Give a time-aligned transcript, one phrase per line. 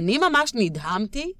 [0.00, 1.32] אני ממש נדהמתי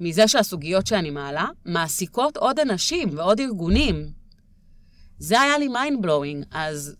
[0.00, 4.12] מזה שהסוגיות שאני מעלה מעסיקות עוד אנשים ועוד ארגונים.
[5.18, 6.96] זה היה לי mind blowing, אז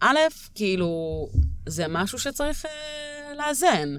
[0.00, 0.18] א',
[0.54, 1.28] כאילו,
[1.68, 3.96] זה משהו שצריך אה, לאזן.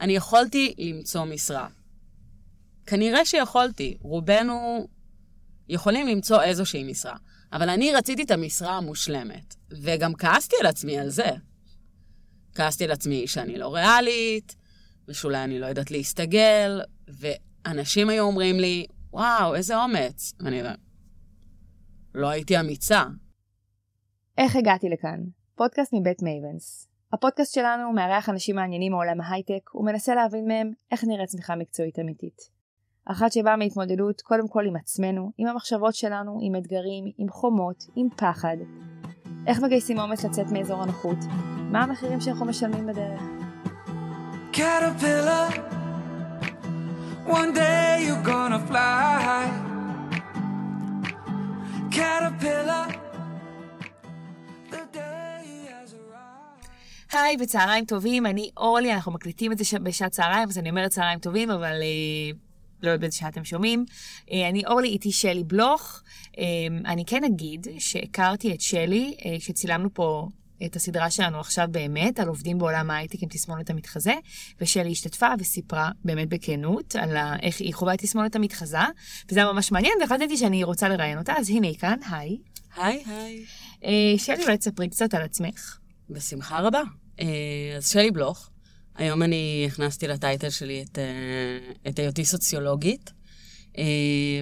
[0.00, 1.68] אני יכולתי למצוא משרה.
[2.86, 4.88] כנראה שיכולתי, רובנו
[5.68, 7.16] יכולים למצוא איזושהי משרה.
[7.52, 11.30] אבל אני רציתי את המשרה המושלמת, וגם כעסתי על עצמי על זה.
[12.54, 14.56] כעסתי על עצמי שאני לא ריאלית,
[15.08, 20.32] ושאולי אני לא יודעת להסתגל, ואנשים היו אומרים לי, וואו, איזה אומץ.
[20.40, 20.78] ואני אומרת,
[22.14, 23.02] לא הייתי אמיצה.
[24.38, 25.20] איך הגעתי לכאן?
[25.54, 26.88] פודקאסט מבית מייבנס.
[27.12, 32.56] הפודקאסט שלנו מארח אנשים מעניינים מעולם ההייטק ומנסה להבין מהם איך נראית צמיחה מקצועית אמיתית.
[33.04, 38.08] אחת שבאה מהתמודדות קודם כל עם עצמנו, עם המחשבות שלנו, עם אתגרים, עם חומות, עם
[38.16, 38.56] פחד.
[39.46, 41.18] איך מגייסים אומץ לצאת מאזור הנוחות?
[41.72, 43.45] מה המחירים שאנחנו משלמים בדרך?
[44.56, 45.48] Caterpillar,
[47.26, 49.50] one day you're gonna fly.
[51.90, 52.86] Caterpillar.
[57.12, 61.18] היי וצהריים טובים, אני אורלי, אנחנו מקליטים את זה בשעת צהריים, אז אני אומרת צהריים
[61.18, 62.36] טובים, אבל uh,
[62.82, 63.84] לא יודעת באיזה שעה אתם שומעים.
[64.32, 66.02] אה, אני אורלי, איתי שלי בלוך.
[66.38, 66.44] אה,
[66.86, 70.28] אני כן אגיד שהכרתי את שלי כשצילמנו פה
[70.64, 74.14] את הסדרה שלנו עכשיו באמת, על עובדים בעולם ההייטק עם תסמונת המתחזה,
[74.60, 78.78] ושלי השתתפה וסיפרה באמת בכנות על איך היא חווה את תסמונת המתחזה,
[79.30, 82.38] וזה היה ממש מעניין, והחלטתי שאני רוצה לראיין אותה, אז הנה היא כאן, היי.
[82.76, 84.18] היי, היי.
[84.18, 85.78] שלי, אולי תספרי קצת על עצמך.
[86.10, 86.82] בשמחה רבה.
[87.76, 88.50] אז שלי בלוך,
[88.94, 93.12] היום אני הכנסתי לטייטל שלי את, אה, את היותי סוציולוגית,
[93.78, 93.84] אה,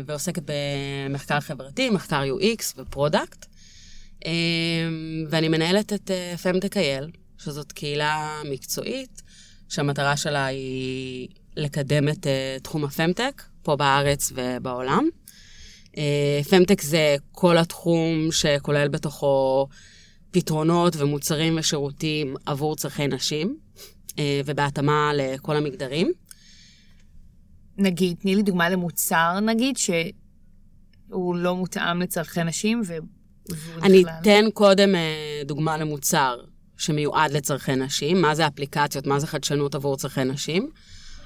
[0.07, 3.47] ועוסקת במחקר חברתי, מחקר UX ו product.
[4.27, 4.31] אה,
[5.31, 6.11] ואני מנהלת את
[6.43, 9.23] פמטק IL, שזאת קהילה מקצועית,
[9.69, 12.27] שהמטרה שלה היא לקדם את
[12.63, 15.09] תחום ה FemTech, פה בארץ ובעולם.
[16.51, 19.69] FemTech זה כל התחום שכולל בתוכו
[20.31, 23.57] פתרונות ומוצרים ושירותים עבור צרכי נשים.
[24.19, 26.13] אה, ובהתאמה לכל המגדרים.
[27.79, 32.97] נגיד, תני לי דוגמה למוצר, נגיד, שהוא לא מותאם לצרכי נשים, ו...
[33.83, 34.15] אני בכלל...
[34.23, 36.37] אתן קודם אה, דוגמה למוצר
[36.77, 40.69] שמיועד לצרכי נשים, מה זה אפליקציות, מה זה חדשנות עבור צרכי נשים.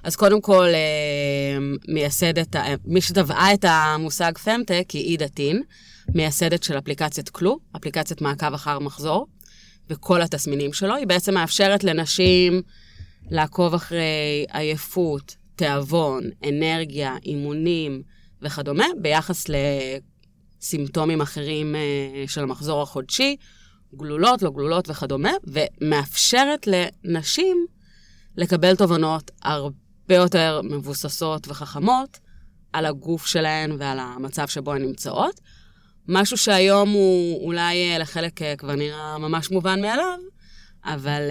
[0.02, 1.58] אז קודם כל, אה,
[1.88, 5.62] מייסדת, מי שטבעה את המושג פמטק היא עידה טין,
[6.14, 9.26] מייסדת של אפליקציית קלו, אפליקציית מעקב אחר מחזור.
[9.90, 10.94] וכל התסמינים שלו.
[10.94, 12.62] היא בעצם מאפשרת לנשים
[13.30, 18.02] לעקוב אחרי עייפות, תיאבון, אנרגיה, אימונים
[18.42, 19.46] וכדומה, ביחס
[20.62, 23.36] לסימפטומים אחרים אה, של המחזור החודשי,
[23.94, 27.66] גלולות, לא גלולות וכדומה, ומאפשרת לנשים
[28.36, 32.18] לקבל תובנות הרבה יותר מבוססות וחכמות
[32.72, 35.40] על הגוף שלהן ועל המצב שבו הן נמצאות.
[36.08, 40.18] משהו שהיום הוא אולי אה, לחלק אה, כבר נראה ממש מובן מאליו,
[40.84, 41.22] אבל,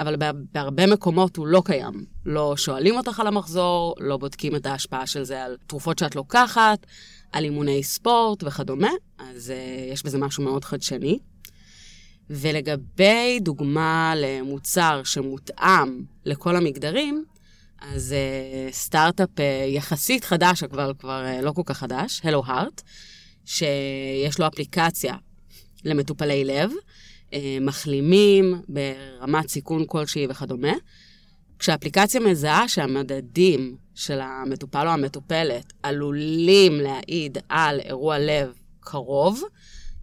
[0.00, 0.16] אבל
[0.52, 2.04] בהרבה מקומות הוא לא קיים.
[2.26, 6.86] לא שואלים אותך על המחזור, לא בודקים את ההשפעה של זה על תרופות שאת לוקחת,
[7.32, 9.52] על אימוני ספורט וכדומה, אז
[9.92, 11.18] יש בזה משהו מאוד חדשני.
[12.30, 17.24] ולגבי דוגמה למוצר שמותאם לכל המגדרים,
[17.80, 18.14] אז
[18.70, 19.28] סטארט-אפ
[19.68, 22.82] יחסית חדש, אבל כבר לא כל כך חדש, Hello Heart,
[23.44, 25.14] שיש לו אפליקציה
[25.84, 26.70] למטופלי לב,
[27.32, 30.72] אה, מחלימים ברמת סיכון כלשהי וכדומה.
[31.60, 39.42] כשהאפליקציה מזהה שהמדדים של המטופל או המטופלת עלולים להעיד על אירוע לב קרוב,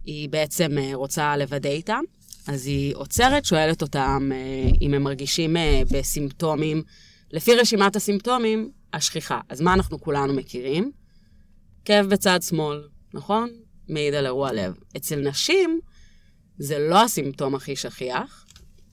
[0.04, 2.00] היא בעצם אה, רוצה לוודא איתם,
[2.46, 5.56] אז היא עוצרת, שואלת אותם אה, אם הם מרגישים
[5.90, 6.82] בסימפטומים,
[7.30, 9.40] לפי רשימת הסימפטומים השכיחה.
[9.48, 10.92] אז מה אנחנו כולנו מכירים?
[11.84, 13.50] כאב בצד שמאל, נכון?
[13.88, 14.74] מעיד על אירוע לב.
[14.96, 15.80] אצל נשים,
[16.58, 18.46] זה לא הסימפטום הכי שכיח.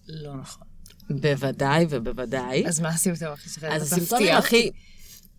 [0.08, 0.65] לא נכון.
[1.10, 2.68] בוודאי ובוודאי.
[2.68, 3.72] אז מה הסימפטום הכי שכיח?
[3.72, 4.72] אז הסימפטום הכי...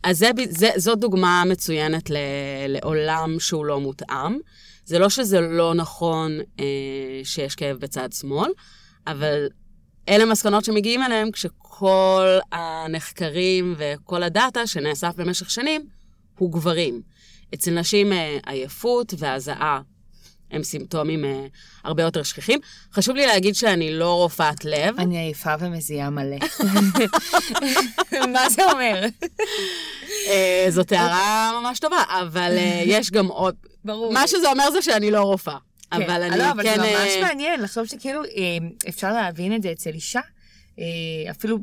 [0.02, 2.16] אז זה, זה, זו דוגמה מצוינת ל,
[2.68, 4.38] לעולם שהוא לא מותאם.
[4.84, 6.64] זה לא שזה לא נכון אה,
[7.24, 8.50] שיש כאב בצד שמאל,
[9.06, 9.48] אבל
[10.08, 15.86] אלה מסקנות שמגיעים אליהם כשכל הנחקרים וכל הדאטה שנאסף במשך שנים
[16.38, 17.02] הוא גברים.
[17.54, 19.80] אצל נשים אה, עייפות והזעה
[20.50, 21.46] הם סימפטומים אה,
[21.84, 22.58] הרבה יותר שכיחים.
[22.92, 25.00] חשוב לי להגיד שאני לא רופאת לב.
[25.00, 26.36] אני עייפה ומזיעה מלא.
[28.32, 29.04] מה זה אומר?
[30.28, 32.52] אה, זו הערה ממש טובה, אבל
[32.84, 33.54] יש גם עוד...
[33.84, 34.12] ברור.
[34.12, 35.56] מה שזה אומר זה שאני לא רופאה.
[35.90, 36.02] כן.
[36.02, 36.80] אבל אני לא, אבל כן...
[36.80, 38.22] אבל זה ממש מעניין לחשוב שכאילו
[38.88, 40.20] אפשר להבין את זה אצל אישה,
[41.30, 41.58] אפילו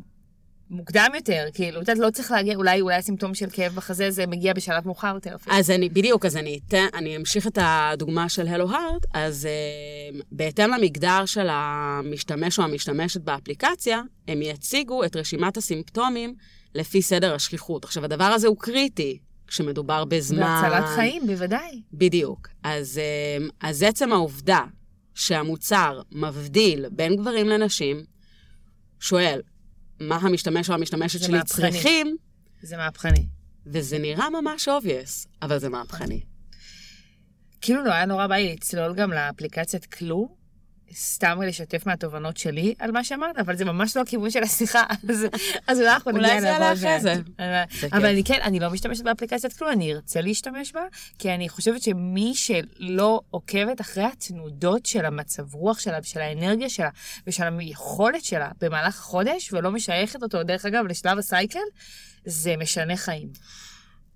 [0.70, 4.26] מוקדם יותר, כאילו, את יודעת, לא צריך להגיע, אולי, אולי הסימפטום של כאב בחזה זה
[4.26, 5.56] מגיע בשלב מאוחר יותר אפילו.
[5.56, 9.48] אז אני, בדיוק, אז אני אתן, אני אמשיך את הדוגמה של הלו הארט, אז
[10.12, 16.34] uh, בהתאם למגדר של המשתמש או המשתמשת באפליקציה, הם יציגו את רשימת הסימפטומים
[16.74, 17.84] לפי סדר השכיחות.
[17.84, 20.60] עכשיו, הדבר הזה הוא קריטי כשמדובר בזמן...
[20.62, 21.82] והצלת חיים, בוודאי.
[21.92, 22.48] בדיוק.
[22.62, 23.00] אז,
[23.40, 24.60] uh, אז עצם העובדה
[25.14, 28.04] שהמוצר מבדיל בין גברים לנשים,
[29.00, 29.40] שואל,
[30.00, 31.70] מה המשתמש או המשתמשת שלי מהפכני.
[31.72, 32.16] צריכים.
[32.62, 33.26] זה מהפכני.
[33.66, 36.20] וזה נראה ממש obvious, אבל זה מהפכני.
[37.60, 40.36] כאילו לא היה נורא בא לי לצלול גם לאפליקציית קלו,
[40.94, 45.26] סתם לשתף מהתובנות שלי על מה שאמרת, אבל זה ממש לא הכיוון של השיחה, אז,
[45.66, 46.36] אז אולי אנחנו נגיע לזה.
[46.36, 47.14] אולי זה יעלה אחרי זה.
[47.92, 50.80] אבל אני כן, אני לא משתמשת באפליקציית כלום, אני ארצה להשתמש בה,
[51.18, 56.88] כי אני חושבת שמי שלא עוקבת אחרי התנודות של המצב רוח שלה, ושל האנרגיה שלה,
[57.26, 61.58] ושל היכולת שלה במהלך החודש, ולא משייכת אותו, דרך אגב, לשלב הסייקל,
[62.24, 63.28] זה משנה חיים.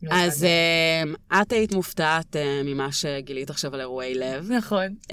[0.02, 4.50] לא אז uh, את היית מופתעת uh, ממה שגילית עכשיו על אירועי לב.
[4.52, 4.94] נכון.
[5.02, 5.12] Uh,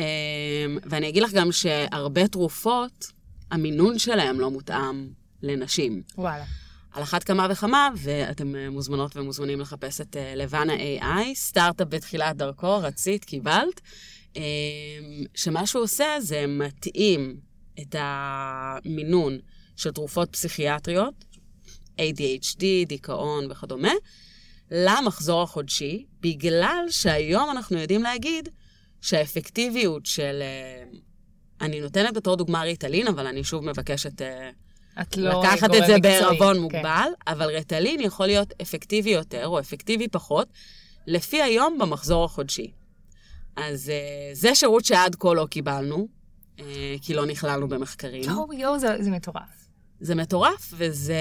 [0.86, 3.12] ואני אגיד לך גם שהרבה תרופות,
[3.52, 5.08] המינון שלהם לא מותאם
[5.42, 6.02] לנשים.
[6.18, 6.46] וואלה.
[6.92, 12.78] על אחת כמה וכמה, ואתם מוזמנות ומוזמנים לחפש את uh, לבנה AI, סטארט-אפ בתחילת דרכו,
[12.78, 13.82] רצית, קיבלת.
[15.36, 17.38] שמה שהוא עושה זה מתאים
[17.82, 19.38] את המינון
[19.76, 21.26] של תרופות פסיכיאטריות,
[21.98, 23.92] ADHD, דיכאון וכדומה,
[24.72, 28.50] למחזור החודשי, בגלל שהיום אנחנו יודעים להגיד
[29.02, 30.42] שהאפקטיביות של...
[30.42, 30.84] אה,
[31.62, 34.50] אני נותנת בתור דוגמה ריטלין, אבל אני שוב מבקשת אה,
[35.18, 36.62] לא לקחת את זה בערבון כן.
[36.62, 40.48] מוגבל, אבל ריטלין יכול להיות אפקטיבי יותר או אפקטיבי פחות,
[41.08, 42.72] לפי היום במחזור החודשי.
[43.56, 46.08] אז אה, זה שירות שעד כה לא קיבלנו,
[47.02, 48.24] כי לא נכללנו במחקרים.
[48.24, 49.68] יואו, יואו, זה, זה מטורף.
[50.00, 51.16] זה מטורף, וזה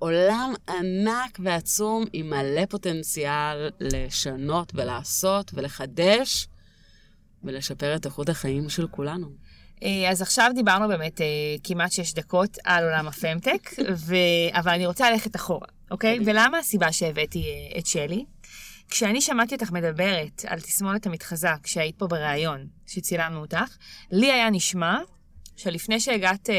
[0.00, 6.48] עולם ענק ועצום עם מלא פוטנציאל לשנות ולעשות ולחדש
[7.44, 9.26] ולשפר את איכות החיים של כולנו.
[9.82, 11.26] אה, אז עכשיו דיברנו באמת אה,
[11.64, 13.70] כמעט שש דקות על עולם הפמטק,
[14.06, 14.14] ו...
[14.52, 16.18] אבל אני רוצה ללכת אחורה, אוקיי?
[16.26, 18.24] ולמה הסיבה שהבאתי אה, את שלי?
[18.90, 23.76] כשאני שמעתי אותך מדברת על תסמונת המתחזה, כשהיית פה בריאיון, שצילמנו אותך,
[24.10, 24.98] לי היה נשמע
[25.62, 26.54] שלפני שהגעת אה,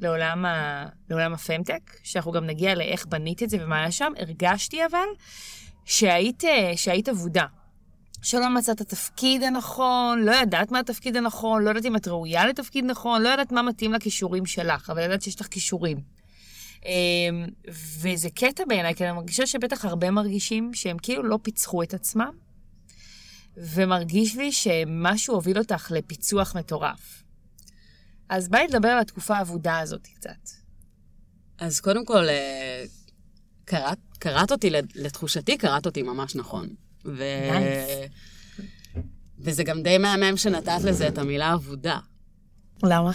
[0.00, 4.86] לעולם, ה, לעולם הפמטק, שאנחנו גם נגיע לאיך בנית את זה ומה היה שם, הרגשתי
[4.86, 5.06] אבל
[5.84, 7.44] שהיית, אה, שהיית אבודה.
[8.22, 12.46] שלא מצאת את התפקיד הנכון, לא ידעת מה התפקיד הנכון, לא ידעת אם את ראויה
[12.46, 16.00] לתפקיד נכון, לא ידעת מה מתאים לכישורים שלך, אבל ידעת שיש לך כישורים.
[16.86, 16.92] אה,
[18.00, 22.32] וזה קטע בעיניי, כי אני מרגישה שבטח הרבה מרגישים שהם כאילו לא פיצחו את עצמם,
[23.56, 27.19] ומרגיש לי שמשהו הוביל אותך לפיצוח מטורף.
[28.30, 30.50] אז בואי נדבר על התקופה האבודה הזאת קצת.
[31.58, 32.84] אז קודם כל, אה,
[33.64, 36.68] קראת, קראת אותי, לתחושתי, קראת אותי ממש נכון.
[37.04, 37.24] ו...
[39.38, 41.98] וזה גם די מהמם שנתת לזה את המילה אבודה.
[42.82, 43.12] למה?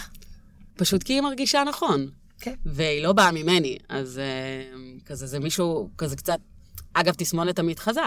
[0.74, 2.10] פשוט כי היא מרגישה נכון.
[2.38, 2.52] כן.
[2.52, 2.56] Okay.
[2.64, 6.38] והיא לא באה ממני, אז uh, כזה זה מישהו, כזה קצת,
[6.92, 8.00] אגב, תסמונת המתחזה,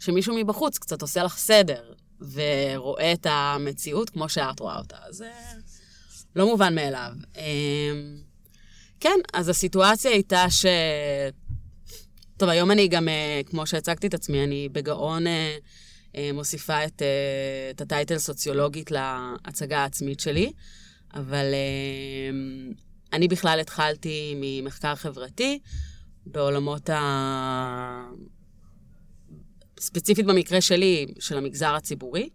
[0.00, 4.96] שמישהו מבחוץ קצת עושה לך סדר, ורואה את המציאות כמו שאת רואה אותה.
[5.08, 5.24] אז...
[6.36, 7.12] לא מובן מאליו.
[7.36, 7.42] אמ,
[9.00, 10.66] כן, אז הסיטואציה הייתה ש...
[12.36, 15.56] טוב, היום אני גם, אה, כמו שהצגתי את עצמי, אני בגאון אה,
[16.16, 17.02] אה, מוסיפה את,
[17.70, 20.52] את הטייטל סוציולוגית להצגה העצמית שלי,
[21.14, 21.44] אבל
[23.12, 25.58] אני בכלל התחלתי ממחקר חברתי
[26.26, 28.10] בעולמות ה...
[29.80, 32.28] ספציפית במקרה שלי, של המגזר הציבורי.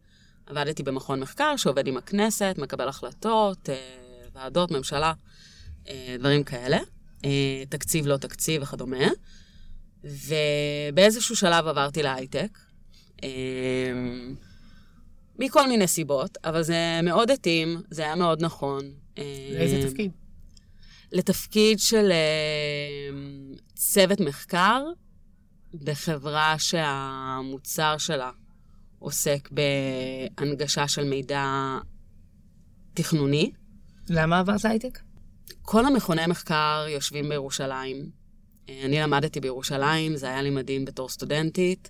[0.48, 3.76] עבדתי במכון מחקר שעובד עם הכנסת, מקבל החלטות, אה,
[4.34, 5.14] ועדות, ממשלה,
[5.88, 6.78] אה, דברים כאלה.
[7.26, 9.08] אה, תקציב, לא תקציב וכדומה.
[10.04, 12.58] ובאיזשהו שלב עברתי להייטק.
[15.40, 18.92] מכל מיני סיבות, אבל זה מאוד התאים, זה היה מאוד נכון.
[19.54, 20.12] לאיזה תפקיד?
[21.12, 22.12] לתפקיד של
[23.76, 24.84] צוות מחקר
[25.74, 28.32] בחברה שהמוצר שלה
[29.00, 31.78] עוסק בהנגשה של מידע
[32.94, 33.52] תכנוני.
[34.10, 35.00] למה עברת הייטק?
[35.62, 38.10] כל המכוני מחקר יושבים בירושלים.
[38.70, 41.90] אני למדתי בירושלים, זה היה לי מדהים בתור סטודנטית.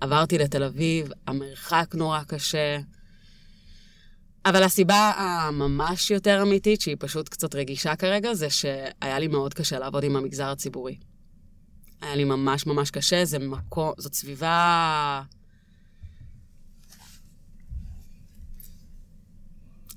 [0.00, 2.78] עברתי לתל אביב, המרחק נורא קשה.
[4.46, 9.78] אבל הסיבה הממש יותר אמיתית, שהיא פשוט קצת רגישה כרגע, זה שהיה לי מאוד קשה
[9.78, 10.96] לעבוד עם המגזר הציבורי.
[12.00, 15.22] היה לי ממש ממש קשה, זה מקום, זאת סביבה...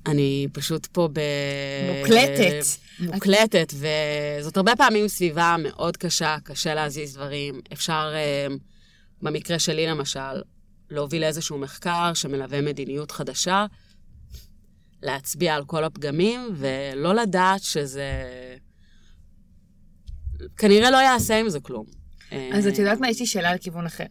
[0.06, 1.20] אני פשוט פה ב...
[1.98, 2.64] מוקלטת.
[3.00, 7.60] מוקלטת, וזאת הרבה פעמים סביבה מאוד קשה, קשה להזיז דברים.
[7.72, 8.46] אפשר, אה,
[9.22, 10.42] במקרה שלי למשל,
[10.90, 13.66] להוביל איזשהו מחקר שמלווה מדיניות חדשה,
[15.02, 18.12] להצביע על כל הפגמים, ולא לדעת שזה...
[20.56, 21.86] כנראה לא יעשה עם זה כלום.
[22.30, 23.10] אז את יודעת מה?
[23.10, 24.04] יש לי שאלה לכיוון אחר.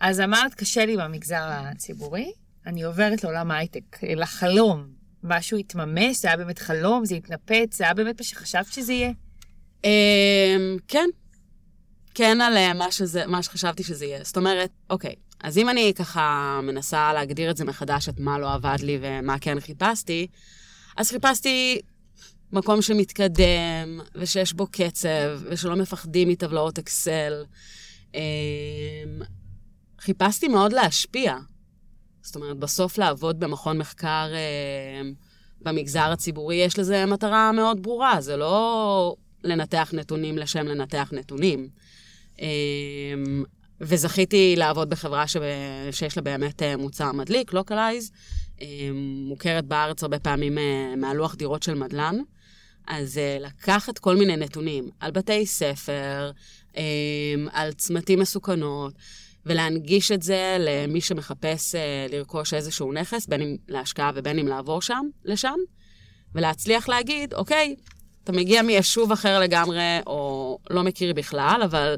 [0.00, 2.32] אז אמרת, קשה לי במגזר הציבורי,
[2.66, 4.86] אני עוברת לעולם ההייטק, לחלום.
[5.22, 6.16] משהו התממש?
[6.16, 7.04] זה היה באמת חלום?
[7.04, 7.76] זה התנפץ?
[7.76, 9.10] זה היה באמת מה שחשבת שזה יהיה?
[9.84, 11.08] אמ, כן.
[12.14, 14.24] כן על אה, מה, שזה, מה שחשבתי שזה יהיה.
[14.24, 18.54] זאת אומרת, אוקיי, אז אם אני ככה מנסה להגדיר את זה מחדש, את מה לא
[18.54, 20.26] עבד לי ומה כן חיפשתי,
[20.96, 21.80] אז חיפשתי
[22.52, 27.44] מקום שמתקדם, ושיש בו קצב, ושלא מפחדים מטבלאות אקסל.
[28.14, 28.20] אמ,
[30.00, 31.36] חיפשתי מאוד להשפיע.
[32.22, 35.10] זאת אומרת, בסוף לעבוד במכון מחקר אה,
[35.60, 39.14] במגזר הציבורי, יש לזה מטרה מאוד ברורה, זה לא
[39.44, 41.68] לנתח נתונים לשם לנתח נתונים.
[42.40, 42.46] אה,
[43.80, 45.36] וזכיתי לעבוד בחברה ש...
[45.90, 48.12] שיש לה באמת אה, מוצר מדליק, לוקלייז,
[49.28, 52.16] מוכרת בארץ הרבה פעמים אה, מהלוח דירות של מדלן.
[52.88, 56.30] אז אה, לקחת כל מיני נתונים על בתי ספר,
[56.76, 56.82] אה,
[57.52, 58.94] על צמתים מסוכנות,
[59.46, 64.82] ולהנגיש את זה למי שמחפש uh, לרכוש איזשהו נכס, בין אם להשקעה ובין אם לעבור
[64.82, 65.54] שם, לשם,
[66.34, 67.74] ולהצליח להגיד, אוקיי,
[68.24, 71.96] אתה מגיע מיישוב אחר לגמרי, או לא מכיר בכלל, אבל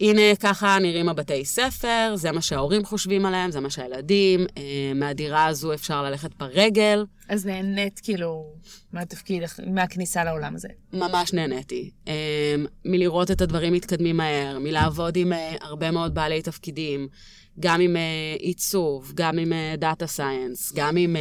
[0.00, 5.46] הנה, ככה נראים הבתי ספר, זה מה שההורים חושבים עליהם, זה מה שהילדים, אה, מהדירה
[5.46, 7.04] הזו אפשר ללכת ברגל.
[7.28, 8.52] אז נהנית כאילו
[8.92, 10.68] מהתפקיד, מהכניסה לעולם הזה.
[10.92, 11.90] ממש נהניתי.
[12.08, 17.08] אה, מלראות את הדברים מתקדמים מהר, מלעבוד עם אה, הרבה מאוד בעלי תפקידים,
[17.60, 17.96] גם עם
[18.38, 21.16] עיצוב, גם עם דאטה סייאנס, גם עם...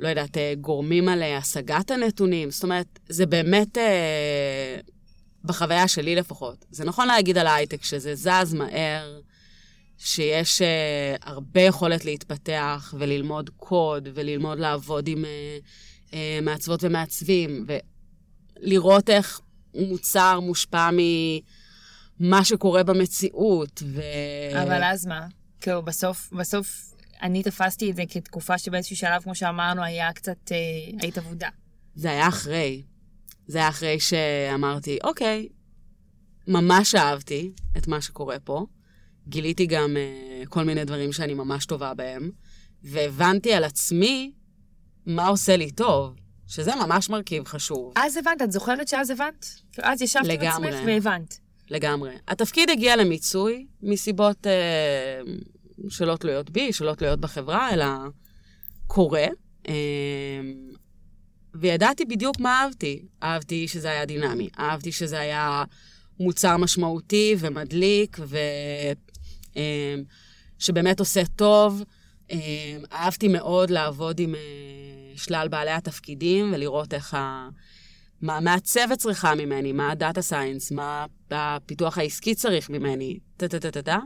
[0.00, 2.50] לא יודעת, גורמים על השגת הנתונים.
[2.50, 3.78] זאת אומרת, זה באמת
[5.46, 6.64] בחוויה שלי לפחות.
[6.70, 9.20] זה נכון להגיד על ההייטק שזה זז מהר,
[9.98, 10.64] שיש uh,
[11.22, 17.66] הרבה יכולת להתפתח וללמוד קוד וללמוד לעבוד עם uh, uh, מעצבות ומעצבים,
[18.62, 19.40] ולראות איך
[19.74, 20.90] מוצר מושפע
[22.20, 23.82] ממה שקורה במציאות.
[23.86, 24.00] ו...
[24.62, 25.26] אבל אז מה?
[25.60, 30.56] כאילו, בסוף, בסוף אני תפסתי את זה כתקופה שבאיזשהו שלב, כמו שאמרנו, היה קצת, אה,
[31.00, 31.48] היית אבודה.
[31.94, 32.82] זה היה אחרי.
[33.46, 35.48] זה היה אחרי שאמרתי, אוקיי,
[36.48, 38.66] ממש אהבתי את מה שקורה פה.
[39.28, 42.30] גיליתי גם uh, כל מיני דברים שאני ממש טובה בהם,
[42.82, 44.32] והבנתי על עצמי
[45.06, 46.14] מה עושה לי טוב,
[46.46, 47.92] שזה ממש מרכיב חשוב.
[47.96, 49.46] אז הבנת, את זוכרת שאז הבנת?
[49.82, 51.38] אז ישבת עם עצמך והבנת.
[51.70, 52.14] לגמרי.
[52.28, 57.86] התפקיד הגיע למיצוי מסיבות uh, שלא תלויות בי, שלא תלויות בחברה, אלא
[58.86, 59.26] קורה.
[59.64, 59.70] Uh,
[61.60, 63.02] וידעתי בדיוק מה אהבתי.
[63.22, 65.64] אהבתי שזה היה דינמי, אהבתי שזה היה
[66.20, 68.18] מוצר משמעותי ומדליק,
[70.58, 71.82] ושבאמת אמ, עושה טוב.
[72.30, 72.38] אמ,
[72.92, 74.40] אהבתי מאוד לעבוד עם אה,
[75.16, 77.48] שלל בעלי התפקידים ולראות איך ה...
[78.20, 83.98] מה, מה הצוות צריכה ממני, מה הדאטה סיינס, מה הפיתוח העסקי צריך ממני, טה-טה-טה-טה.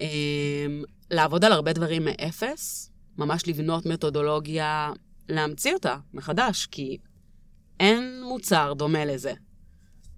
[0.00, 0.06] אמ,
[1.10, 4.92] לעבוד על הרבה דברים מאפס, ממש לבנות מתודולוגיה
[5.28, 6.98] להמציא אותה מחדש, כי
[7.80, 9.32] אין מוצר דומה לזה.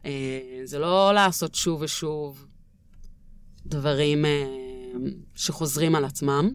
[0.04, 2.46] אה, זה לא לעשות שוב ושוב
[3.66, 4.46] דברים אה,
[5.34, 6.50] שחוזרים על עצמם.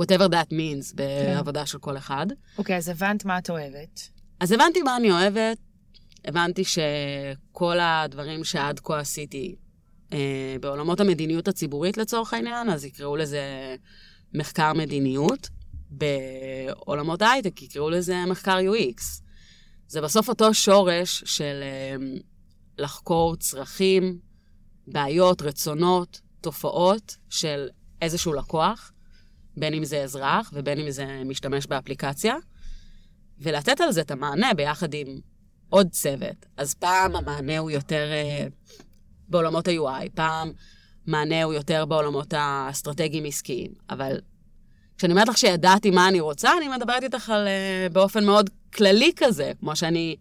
[0.00, 1.66] whatever that means בעבודה כן.
[1.66, 2.26] של כל אחד.
[2.58, 4.08] אוקיי, okay, אז הבנת מה את אוהבת.
[4.40, 5.58] אז הבנתי מה אני אוהבת.
[6.24, 9.54] הבנתי שכל הדברים שעד כה עשיתי
[10.12, 13.40] אה, בעולמות המדיניות הציבורית לצורך העניין, אז יקראו לזה
[14.34, 15.48] מחקר מדיניות.
[15.90, 19.22] בעולמות ההייטק יקראו לזה מחקר UX.
[19.88, 22.22] זה בסוף אותו שורש של uh,
[22.78, 24.18] לחקור צרכים,
[24.86, 27.68] בעיות, רצונות, תופעות של
[28.02, 28.92] איזשהו לקוח,
[29.56, 32.34] בין אם זה אזרח ובין אם זה משתמש באפליקציה,
[33.38, 35.20] ולתת על זה את המענה ביחד עם
[35.68, 36.46] עוד צוות.
[36.56, 38.52] אז פעם המענה הוא יותר uh,
[39.28, 40.52] בעולמות ה-UI, פעם
[41.06, 44.20] מענה הוא יותר בעולמות האסטרטגיים עסקיים, אבל
[44.98, 49.12] כשאני אומרת לך שידעתי מה אני רוצה, אני מדברת איתך על, uh, באופן מאוד כללי
[49.16, 50.16] כזה, כמו שאני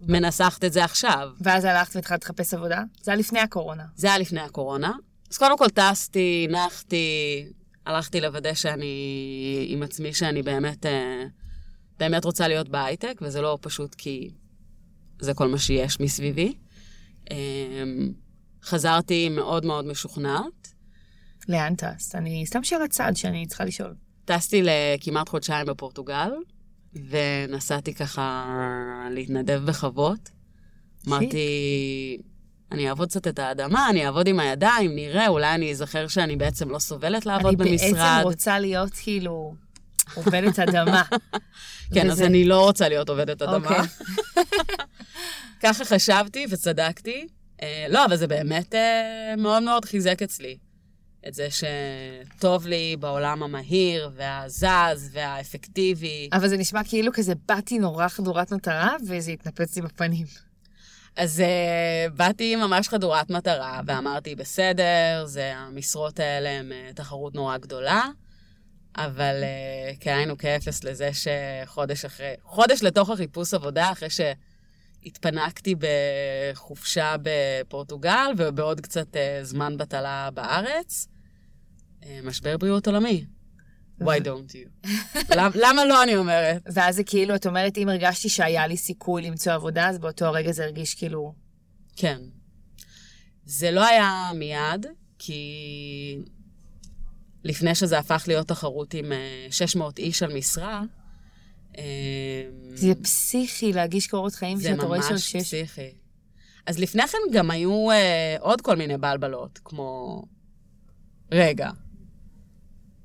[0.00, 1.30] מנסחת את זה עכשיו.
[1.40, 2.82] ואז הלכת והתחלת לחפש עבודה?
[3.02, 3.84] זה היה לפני הקורונה.
[3.96, 4.92] זה היה לפני הקורונה.
[5.30, 7.46] אז קודם כל טסתי, נחתי,
[7.86, 10.88] הלכתי לוודא שאני עם עצמי, שאני באמת, uh,
[11.98, 14.30] באמת רוצה להיות בהייטק, וזה לא פשוט כי
[15.20, 16.54] זה כל מה שיש מסביבי.
[17.24, 17.32] Um,
[18.62, 20.74] חזרתי מאוד מאוד משוכנעת.
[21.48, 22.14] לאן טסת?
[22.14, 23.94] אני סתם שאלת צעד שאני צריכה לשאול.
[24.24, 26.30] טסתי לכמעט חודשיים בפורטוגל,
[27.08, 28.44] ונסעתי ככה
[29.10, 30.30] להתנדב בחוות.
[31.08, 32.18] אמרתי,
[32.72, 36.70] אני אעבוד קצת את האדמה, אני אעבוד עם הידיים, נראה, אולי אני אזכר שאני בעצם
[36.70, 37.88] לא סובלת לעבוד אני במשרד.
[37.88, 39.54] אני בעצם רוצה להיות כאילו
[40.14, 41.02] עובדת אדמה.
[41.94, 43.68] כן, אז אני לא רוצה להיות עובדת אדמה.
[43.68, 43.86] אוקיי.
[45.62, 47.26] ככה חשבתי וצדקתי.
[47.62, 50.58] אה, לא, אבל זה באמת אה, מאוד מאוד חיזק אצלי.
[51.28, 56.28] את זה שטוב לי בעולם המהיר והזז והאפקטיבי.
[56.32, 60.26] אבל זה נשמע כאילו כזה באתי נורא חדורת מטרה וזה התנפץ לי בפנים.
[61.16, 67.56] אז uh, באתי ממש חדורת מטרה ואמרתי, בסדר, זה המשרות האלה הן uh, תחרות נורא
[67.56, 68.02] גדולה,
[68.96, 78.32] אבל uh, כאין וכאפס לזה שחודש אחרי, חודש לתוך החיפוש עבודה, אחרי שהתפנקתי בחופשה בפורטוגל
[78.36, 81.08] ובעוד קצת זמן בטלה בארץ,
[82.24, 83.24] משבר בריאות עולמי.
[84.00, 84.90] why don't you?
[85.54, 86.62] למה לא, אני אומרת?
[86.72, 90.52] ואז זה כאילו, את אומרת, אם הרגשתי שהיה לי סיכוי למצוא עבודה, אז באותו רגע
[90.52, 91.34] זה הרגיש כאילו...
[91.96, 92.20] כן.
[93.44, 94.86] זה לא היה מיד,
[95.18, 96.18] כי
[97.44, 99.12] לפני שזה הפך להיות תחרות עם
[99.50, 100.82] 600 אה, איש על משרה,
[101.78, 101.82] אה,
[102.74, 105.32] זה פסיכי להגיש קורות חיים שאתה רואה של שש...
[105.32, 105.94] זה ממש פסיכי.
[106.66, 107.88] אז לפני כן גם היו
[108.40, 110.22] עוד כל מיני בלבלות, כמו...
[111.32, 111.70] רגע,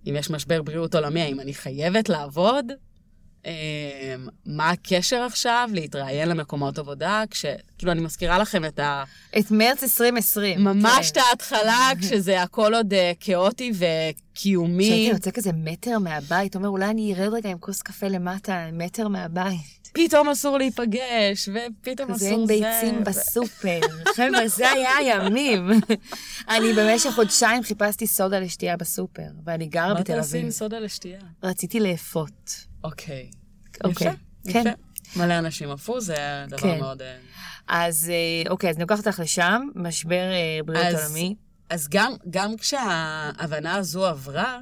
[0.10, 2.66] אם יש משבר בריאות עולמי, האם אני חייבת לעבוד?
[3.46, 3.52] אמ,
[4.46, 7.24] מה הקשר עכשיו להתראיין למקומות עבודה?
[7.30, 7.46] כש...
[7.78, 9.04] כאילו, אני מזכירה לכם את ה...
[9.40, 10.64] את מרץ 2020.
[10.64, 11.22] ממש כן.
[11.22, 14.84] את ההתחלה, כשזה הכל עוד uh, כאוטי וקיומי.
[14.84, 19.08] כשהייתי יוצא כזה מטר מהבית, אומר, אולי אני ארד רגע עם כוס קפה למטה, מטר
[19.08, 19.80] מהבית.
[19.94, 22.54] פתאום אסור להיפגש, ופתאום אסור זה.
[22.54, 23.80] אין ביצים בסופר.
[24.16, 25.70] חבר'ה, זה היה הימים.
[26.56, 30.16] אני במשך חודשיים חיפשתי סודה לשתייה בסופר, ואני גרה בתל אביב.
[30.16, 31.20] מה תעשי עם סודה לשתייה?
[31.44, 32.69] רציתי לאפות.
[32.84, 33.32] אוקיי.
[33.84, 34.12] אוקיי.
[34.52, 34.74] כן.
[35.16, 36.80] מלא אנשים עפו, זה דבר כן.
[36.80, 37.02] מאוד...
[37.02, 37.18] אה,
[37.68, 41.36] אז אה, אוקיי, אז אני לוקחת אותך לשם, משבר אה, בריאות עולמי.
[41.70, 44.60] אז גם, גם כשההבנה הזו עברה,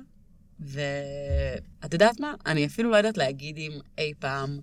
[0.60, 2.34] ואת יודעת מה?
[2.45, 4.60] אני אפילו לא יודעת להגיד אם אי פעם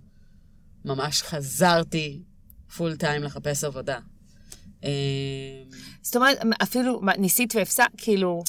[0.84, 2.22] ממש חזרתי
[2.76, 3.98] פול טיים לחפש עבודה.
[6.02, 8.44] זאת אומרת, אפילו ניסית והפסק, כאילו...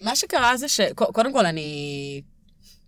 [0.00, 0.80] מה שקרה זה ש...
[0.94, 2.22] קודם כל, אני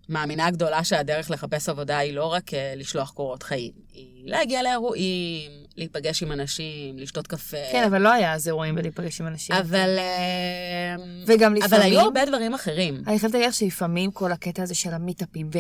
[0.09, 5.51] מאמינה גדולה שהדרך לחפש עבודה היא לא רק אה, לשלוח קורות חיים, היא להגיע לאירועים,
[5.77, 7.57] להיפגש עם אנשים, לשתות קפה.
[7.73, 9.57] כן, אבל לא היה אז אירועים ולהיפגש עם אנשים.
[9.57, 9.99] אבל...
[9.99, 11.75] אמ, וגם לפעמים...
[11.75, 13.03] אבל היו הרבה דברים אחרים.
[13.07, 15.51] אני חייבת להגיד שלפעמים כל הקטע הזה של המיטאפים,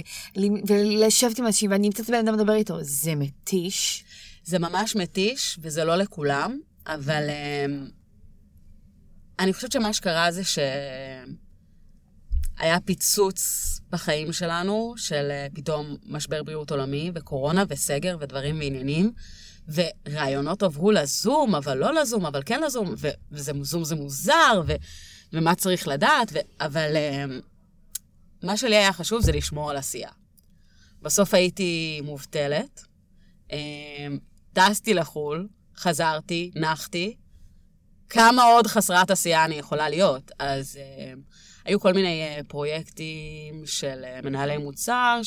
[0.66, 4.04] ולשבת עם אנשים, ואני נמצאת בן אדם לדבר איתו, זה מתיש.
[4.44, 7.87] זה ממש מתיש, וזה לא לכולם, אבל אמ,
[9.38, 10.59] אני חושבת שמה שקרה זה ש...
[12.59, 13.40] היה פיצוץ
[13.90, 19.12] בחיים שלנו של אה, פתאום משבר בריאות עולמי וקורונה וסגר ודברים ועניינים,
[19.69, 22.95] ורעיונות עברו לזום, אבל לא לזום, אבל כן לזום,
[23.33, 24.73] וזה זום זה מוזר, ו,
[25.33, 27.25] ומה צריך לדעת, ו, אבל אה,
[28.42, 30.11] מה שלי היה חשוב זה לשמור על עשייה.
[31.03, 32.85] בסוף הייתי מובטלת,
[33.53, 33.59] אה,
[34.53, 37.16] טסתי לחו"ל, חזרתי, נחתי,
[38.09, 40.31] כמה עוד חסרת עשייה אני יכולה להיות?
[40.38, 40.79] אז...
[41.66, 45.20] היו כל מיני אה, פרויקטים של אה, מנהלי מוצר,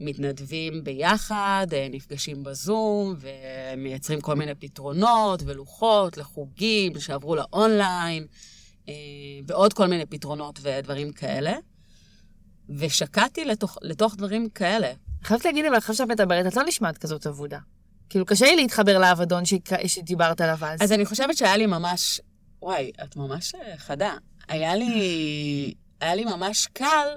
[0.00, 8.26] שמתנדבים ביחד, אה, נפגשים בזום, ומייצרים כל מיני פתרונות ולוחות לחוגים שעברו לאונליין,
[9.46, 11.52] ועוד כל מיני פתרונות ודברים כאלה.
[12.68, 14.92] ושקעתי לתוך, לתוך דברים כאלה.
[15.22, 17.58] חייבת להגיד, אבל עכשיו שאת מדברת, את לא נשמעת כזאת עבודה.
[18.08, 19.42] כאילו, קשה לי להתחבר לאבדון
[19.86, 20.82] שדיברת עליו אז.
[20.82, 22.20] אז אני חושבת שהיה לי ממש...
[22.62, 24.14] וואי, את ממש חדה.
[24.52, 27.08] היה לי, היה לי ממש קל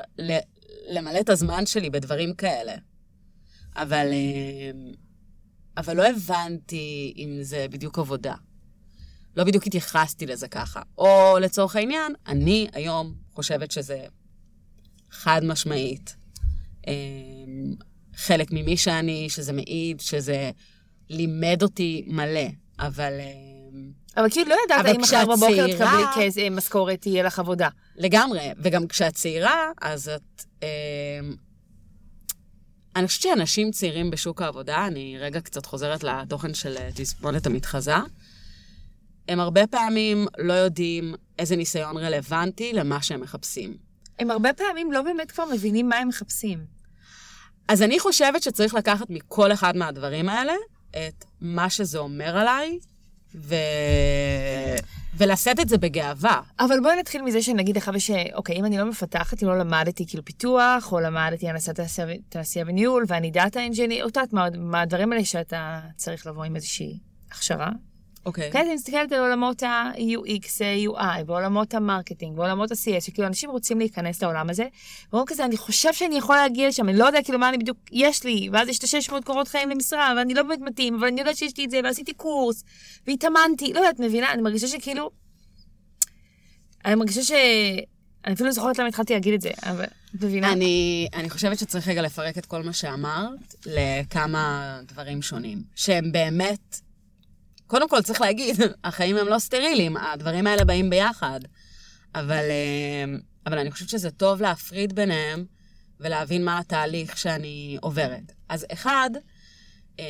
[0.89, 2.76] למלא את הזמן שלי בדברים כאלה.
[3.76, 4.91] אבל, אה,
[5.78, 8.36] אבל לא הבנתי אם זה בדיוק עבודה.
[9.36, 10.82] לא בדיוק התייחסתי לזה ככה.
[10.98, 14.06] או לצורך העניין, אני היום חושבת שזה
[15.12, 16.15] חד משמעית.
[16.88, 16.93] אה,
[18.15, 20.52] חלק ממי שאני, שזה מעיד, שזה
[21.10, 22.48] לימד אותי מלא,
[22.80, 23.13] אבל...
[24.17, 27.69] אה, אבל כאילו לא ידעת אם מחר בבוקר תקבלי כזה משכורת, תהיה לך עבודה.
[27.95, 30.43] לגמרי, וגם כשאת צעירה, אז את...
[30.63, 30.67] אה,
[32.95, 37.95] אני חושבת שאנשים צעירים בשוק העבודה, אני רגע קצת חוזרת לתוכן של אה, תספונת המתחזה,
[39.28, 43.78] הם הרבה פעמים לא יודעים איזה ניסיון רלוונטי למה שהם מחפשים.
[44.19, 46.65] הם הרבה פעמים לא באמת כבר מבינים מה הם מחפשים.
[47.67, 50.54] אז אני חושבת שצריך לקחת מכל אחד מהדברים האלה
[50.91, 52.80] את מה שזה אומר עליי,
[53.38, 53.56] ו...
[55.17, 56.41] ולשאת את זה בגאווה.
[56.60, 58.12] אבל בואי נתחיל מזה שנגיד לך ש...
[58.34, 61.80] אוקיי, אם אני לא מפתחת, אם לא למדתי כאילו פיתוח, או למדתי הנדסת
[62.30, 66.56] תעשייה, וניהול, ואני דאטה אנג'יני, את יודעת מה, מה הדברים האלה שאתה צריך לבוא עם
[66.56, 67.00] איזושהי
[67.32, 67.69] הכשרה.
[68.25, 68.51] אוקיי.
[68.51, 73.79] כן, אני מסתכלת על עולמות ה-UX, UI, בעולמות ה marketing, בעולמות ה-CS, שכאילו אנשים רוצים
[73.79, 74.65] להיכנס לעולם הזה,
[75.09, 77.77] ואומרים כזה, אני חושב שאני יכולה להגיע לשם, אני לא יודע כאילו מה אני בדיוק,
[77.91, 81.21] יש לי, ואז יש את ה-600 קורות חיים למשרה, ואני לא באמת מתאים, אבל אני
[81.21, 82.63] יודעת שיש לי את זה, ועשיתי קורס,
[83.07, 84.33] והתאמנתי, לא יודעת, מבינה?
[84.33, 85.11] אני מרגישה שכאילו,
[86.85, 87.31] אני מרגישה ש...
[88.25, 90.51] אני אפילו לא זוכרת למה התחלתי להגיד את זה, אבל מבינה?
[90.51, 96.79] אני, אני חושבת שצריך רגע לפרק את כל מה שאמרת לכמה דברים שונים, שהם באמת
[97.67, 101.39] קודם כל, צריך להגיד, החיים הם לא סטרילים, הדברים האלה באים ביחד.
[102.15, 105.45] אבל, אה, אבל אני חושבת שזה טוב להפריד ביניהם
[105.99, 108.32] ולהבין מה התהליך שאני עוברת.
[108.49, 109.10] אז אחד,
[109.99, 110.06] אה,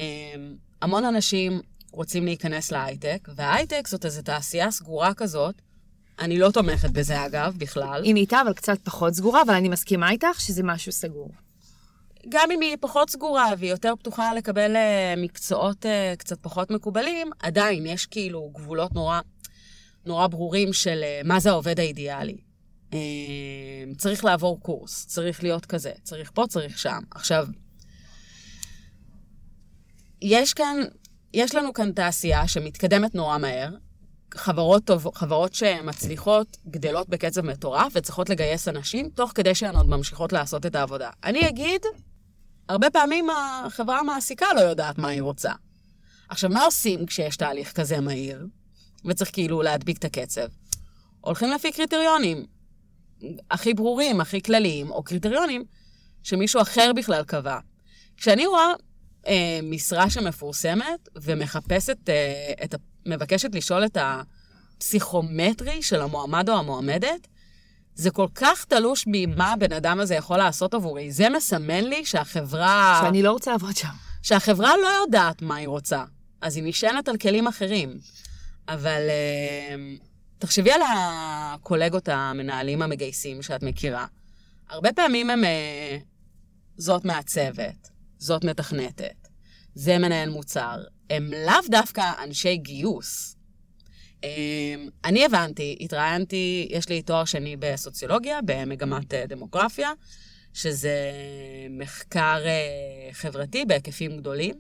[0.82, 5.56] המון אנשים רוצים להיכנס להייטק, וההייטק זאת איזו תעשייה סגורה כזאת.
[6.20, 8.04] אני לא תומכת בזה, אגב, בכלל.
[8.04, 11.30] היא נהייתה אבל קצת פחות סגורה, אבל אני מסכימה איתך שזה משהו סגור.
[12.30, 17.30] גם אם היא פחות סגורה והיא יותר פתוחה לקבל uh, מקצועות uh, קצת פחות מקובלים,
[17.40, 19.20] עדיין יש כאילו גבולות נורא,
[20.06, 22.38] נורא ברורים של uh, מה זה העובד האידיאלי.
[23.98, 27.00] צריך לעבור קורס, צריך להיות כזה, צריך פה, צריך שם.
[27.12, 27.48] עכשיו,
[30.22, 30.78] יש כאן,
[31.34, 33.70] יש לנו כאן תעשייה שמתקדמת נורא מהר.
[34.34, 40.34] חברות, טוב, חברות שמצליחות גדלות בקצב מטורף וצריכות לגייס אנשים, תוך כדי שהן עוד ממשיכות
[40.34, 41.10] לעשות את העבודה.
[41.24, 41.82] אני אגיד
[42.70, 45.52] הרבה פעמים החברה המעסיקה לא יודעת מה היא רוצה.
[46.30, 48.48] עכשיו, מה עושים כשיש תהליך כזה מהיר,
[49.06, 50.48] וצריך כאילו להדביק את הקצב?
[51.22, 52.46] הולכים לפי קריטריונים
[53.52, 55.66] הכי ברורים, הכי כלליים, או קריטריונים
[56.24, 57.60] שמישהו אחר בכלל קבע.
[58.18, 58.74] כשאני רואה
[59.28, 62.76] אה, משרה שמפורסמת ומחפשת, אה, את.
[63.06, 63.98] מבקשת לשאול את
[64.78, 67.28] הפסיכומטרי של המועמד או המועמדת,
[67.96, 71.12] זה כל כך תלוש ממה הבן אדם הזה יכול לעשות עבורי.
[71.12, 73.02] זה מסמן לי שהחברה...
[73.04, 73.88] שאני לא רוצה לעבוד שם.
[74.24, 76.04] שהחברה לא יודעת מה היא רוצה,
[76.42, 78.00] אז היא נשענת על כלים אחרים.
[78.68, 80.04] אבל uh,
[80.40, 84.06] תחשבי על הקולגות המנהלים המגייסים שאת מכירה.
[84.70, 85.44] הרבה פעמים הם...
[85.44, 85.48] Uh,
[86.78, 89.28] זאת מעצבת, זאת מתכנתת,
[89.76, 90.84] זה מנהל מוצר.
[91.10, 93.35] הם לאו דווקא אנשי גיוס.
[94.26, 99.92] אמ, אני הבנתי, התראיינתי, יש לי תואר שני בסוציולוגיה, במגמת אה, דמוגרפיה,
[100.54, 101.12] שזה
[101.70, 104.56] מחקר אה, חברתי בהיקפים גדולים,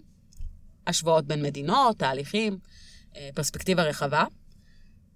[0.88, 2.58] השוואות בין מדינות, תהליכים,
[3.16, 4.26] אה, פרספקטיבה רחבה.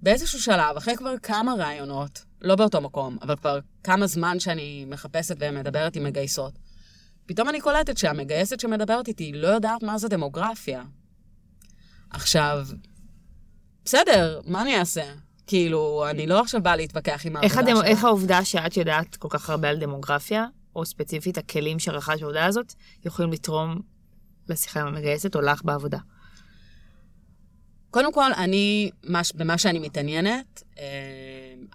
[0.02, 5.36] באיזשהו שלב, אחרי כבר כמה ראיונות, לא באותו מקום, אבל כבר כמה זמן שאני מחפשת
[5.40, 6.54] ומדברת עם מגייסות,
[7.26, 10.84] פתאום אני קולטת שהמגייסת שמדברת איתי לא יודעת מה זה דמוגרפיה.
[12.10, 12.68] עכשיו,
[13.86, 15.04] בסדר, מה אני אעשה?
[15.48, 17.84] כאילו, אני לא עכשיו באה להתווכח עם העבודה שלה.
[17.84, 22.74] איך העובדה שאת יודעת כל כך הרבה על דמוגרפיה, או ספציפית הכלים שרכש בעבודה הזאת,
[23.06, 23.82] יכולים לתרום
[24.50, 25.98] לשיחה עם המגייסת או לך בעבודה?
[27.92, 30.84] קודם כל, אני, מש, במה שאני מתעניינת, אה,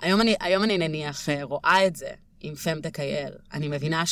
[0.01, 3.33] היום, אני, היום אני נניח אה, רואה את זה עם פמטק אייל.
[3.53, 4.03] אני מבינה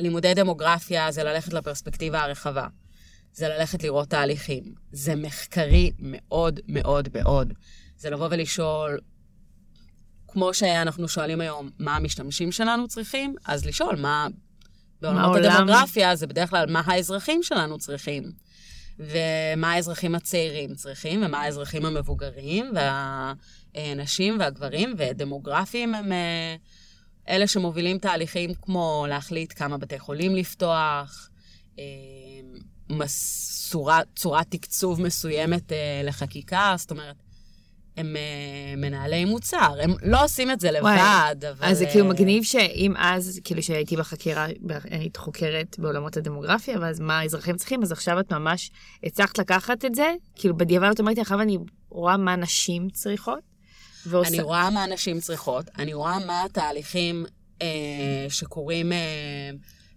[0.00, 2.66] שלימודי דמוגרפיה זה ללכת לפרספקטיבה הרחבה.
[3.34, 4.74] זה ללכת לראות תהליכים.
[4.92, 7.52] זה מחקרי מאוד מאוד מאוד.
[7.96, 8.98] זה לבוא ולשאול,
[10.28, 14.26] כמו שאנחנו שואלים היום, מה המשתמשים שלנו צריכים, אז לשאול מה...
[15.00, 18.32] בעולמות הדמוגרפיה זה בדרך כלל מה האזרחים שלנו צריכים.
[18.98, 22.72] ומה האזרחים הצעירים צריכים, ומה האזרחים המבוגרים,
[23.74, 26.56] והנשים והגברים, ודמוגרפים הם אה,
[27.28, 31.30] אלה שמובילים תהליכים כמו להחליט כמה בתי חולים לפתוח,
[31.78, 31.84] אה,
[34.14, 37.16] צורת תקצוב מסוימת אה, לחקיקה, זאת אומרת,
[37.96, 41.66] הם אה, מנהלי מוצר, הם לא עושים את זה לבד, וואי, אבל...
[41.68, 44.46] אז זה כאילו אה, מגניב שאם אז, כאילו שהייתי בחקירה,
[44.90, 48.70] היית חוקרת בעולמות הדמוגרפיה, ואז מה האזרחים צריכים, אז עכשיו את ממש
[49.04, 51.58] הצלחת לקחת את זה, כאילו בדיעבד את אומרת, עכשיו אני
[51.90, 53.54] רואה מה נשים צריכות.
[54.06, 54.28] ועושה...
[54.28, 57.26] אני רואה מה נשים צריכות, אני רואה מה התהליכים
[57.62, 57.66] אה,
[58.28, 59.50] שקורים אה,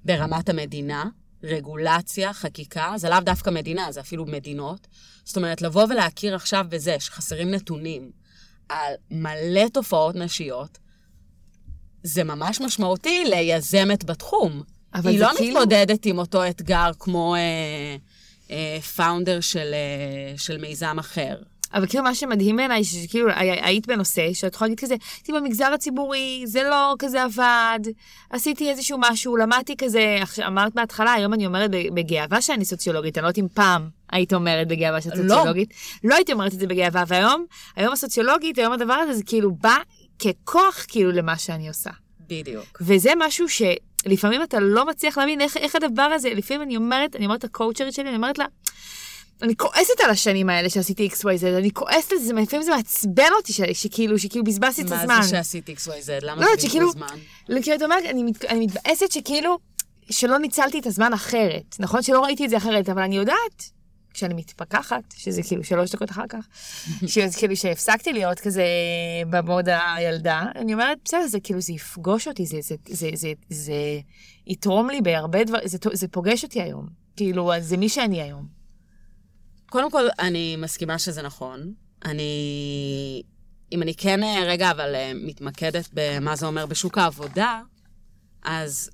[0.06, 1.06] ברמת המדינה.
[1.44, 4.88] רגולציה, חקיקה, זה לאו דווקא מדינה, זה אפילו מדינות.
[5.24, 8.12] זאת אומרת, לבוא ולהכיר עכשיו בזה שחסרים נתונים
[8.70, 10.78] על מלא תופעות נשיות,
[12.04, 14.64] זה ממש משמעותי ליזמת בתחום.
[14.94, 15.60] היא לא כאילו...
[15.60, 17.96] מתמודדת עם אותו אתגר כמו אה,
[18.52, 21.36] אה, פאונדר של, אה, של מיזם אחר.
[21.74, 26.44] אבל כאילו מה שמדהים בעיניי, שכאילו היית בנושא, שאת יכולה להגיד כזה, הייתי במגזר הציבורי,
[26.46, 27.80] זה לא כזה עבד,
[28.30, 33.28] עשיתי איזשהו משהו, למדתי כזה, אמרת בהתחלה, היום אני אומרת בגאווה שאני סוציולוגית, אני לא
[33.28, 35.36] יודעת אם פעם היית אומרת בגאווה שאת לא.
[35.36, 35.74] סוציולוגית.
[36.04, 36.10] לא.
[36.10, 39.76] לא הייתי אומרת את זה בגאווה, והיום, היום הסוציולוגית, היום הדבר הזה, זה כאילו בא
[40.20, 41.90] ככוח כאילו למה שאני עושה.
[42.30, 42.82] בדיוק.
[42.82, 47.26] וזה משהו שלפעמים אתה לא מצליח להבין איך, איך הדבר הזה, לפעמים אני אומרת, אני
[47.26, 48.46] אומרת לקואוצ'רית שלי, אני אומרת לה,
[49.42, 53.54] אני כועסת על השנים האלה שעשיתי XYZ, אני כועסת על זה, לפעמים זה מעצבן אותי
[53.54, 55.08] ש, שכאילו, שכאילו בזבזתי את הזמן.
[55.08, 56.10] מה זה שעשיתי XYZ?
[56.22, 56.48] למה לא,
[56.82, 57.08] הזמן?
[57.50, 59.58] לא, כאילו, את אומרת, אני, מת, אני מתבאסת שכאילו,
[60.10, 61.76] שלא ניצלתי את הזמן אחרת.
[61.80, 63.72] נכון שלא ראיתי את זה אחרת, אבל אני יודעת,
[64.14, 66.48] כשאני מתפכחת, שזה כאילו שלוש דקות אחר כך,
[67.38, 68.64] כאילו שהפסקתי להיות כזה
[69.30, 73.74] במוד הילדה, אני אומרת, בסדר, זה כאילו, זה יפגוש אותי, זה, זה, זה, זה, זה
[74.48, 76.88] יתרום לי בהרבה דברים, זה, זה פוגש אותי היום.
[77.16, 78.57] כאילו, זה מי שאני היום.
[79.70, 81.74] קודם כל, אני מסכימה שזה נכון.
[82.06, 83.24] אני...
[83.72, 87.62] אם אני כן אה, רגע, אבל אה, מתמקדת במה זה אומר בשוק העבודה,
[88.44, 88.90] אז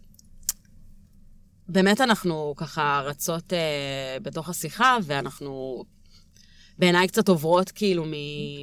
[1.67, 5.83] באמת אנחנו ככה רצות אה, בתוך השיחה, ואנחנו
[6.77, 8.05] בעיניי קצת עוברות כאילו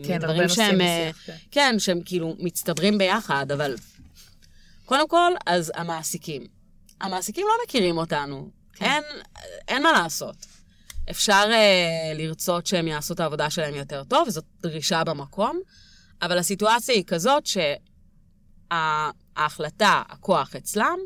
[0.04, 0.80] כן, מדברים שהם...
[0.80, 1.36] אה, כן.
[1.50, 3.76] כן, שהם כאילו מצטברים ביחד, אבל
[4.84, 6.46] קודם כל, אז המעסיקים.
[7.00, 8.50] המעסיקים לא מכירים אותנו.
[8.72, 8.84] כן.
[8.84, 9.02] אין,
[9.68, 10.36] אין מה לעשות.
[11.10, 15.60] אפשר uh, לרצות שהם יעשו את העבודה שלהם יותר טוב, וזאת דרישה במקום,
[16.22, 17.42] אבל הסיטואציה היא כזאת
[18.70, 20.98] שההחלטה, הכוח אצלם,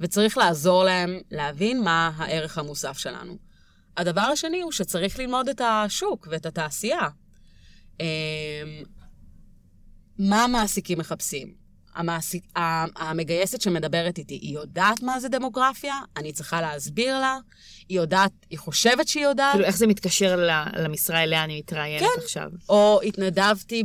[0.00, 3.38] וצריך לעזור להם להבין מה הערך המוסף שלנו.
[3.96, 7.08] הדבר השני הוא שצריך ללמוד את השוק ואת התעשייה.
[7.98, 8.02] Um,
[10.18, 11.61] מה המעסיקים מחפשים?
[11.94, 12.44] המעסיק,
[12.96, 15.94] המגייסת שמדברת איתי, היא יודעת מה זה דמוגרפיה?
[16.16, 17.38] אני צריכה להסביר לה?
[17.88, 19.52] היא יודעת, היא חושבת שהיא יודעת?
[19.52, 22.22] כאילו, איך זה מתקשר למשרה אליה אני מתראיינת כן.
[22.22, 22.50] עכשיו?
[22.68, 23.84] או התנדבתי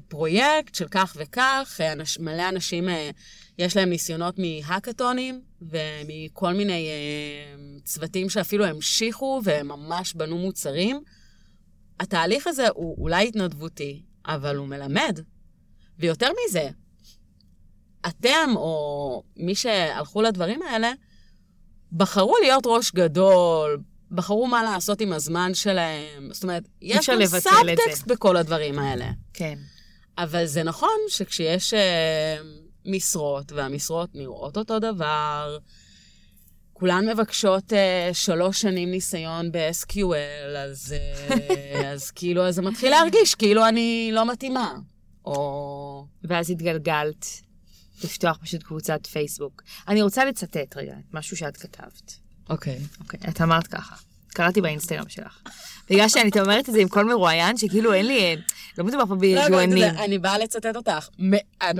[0.00, 3.10] בפרויקט של כך וכך, אנש, מלא אנשים, אה,
[3.58, 11.00] יש להם ניסיונות מהאקתונים ומכל מיני אה, צוותים שאפילו המשיכו והם ממש בנו מוצרים.
[12.00, 15.20] התהליך הזה הוא אולי התנדבותי, אבל הוא מלמד.
[15.98, 16.68] ויותר מזה,
[18.06, 20.92] אתם, או מי שהלכו לדברים האלה,
[21.92, 26.28] בחרו להיות ראש גדול, בחרו מה לעשות עם הזמן שלהם.
[26.32, 29.10] זאת אומרת, יש גם סאבטקסט בכל הדברים האלה.
[29.34, 29.58] כן.
[30.18, 31.76] אבל זה נכון שכשיש uh,
[32.86, 35.58] משרות, והמשרות נראות אותו דבר,
[36.72, 37.76] כולן מבקשות uh,
[38.12, 40.94] שלוש שנים ניסיון ב-SQL, אז,
[41.28, 41.32] uh,
[41.92, 44.74] אז כאילו, אז זה מתחיל להרגיש כאילו אני לא מתאימה.
[45.24, 46.06] או...
[46.24, 47.26] ואז התגלגלת
[48.04, 49.62] לפתוח פשוט קבוצת פייסבוק.
[49.88, 52.16] אני רוצה לצטט רגע את משהו שאת כתבת.
[52.48, 52.78] אוקיי.
[52.78, 53.00] Okay.
[53.00, 53.96] אוקיי, okay, את אמרת ככה.
[54.28, 55.42] קראתי באינסטגרם שלך.
[55.90, 58.36] בגלל שאני אומרת את זה עם כל מרואיין, שכאילו אין לי,
[58.78, 59.14] לא מדובר פה.
[59.34, 59.62] לא, לא,
[60.04, 61.08] אני באה לצטט אותך.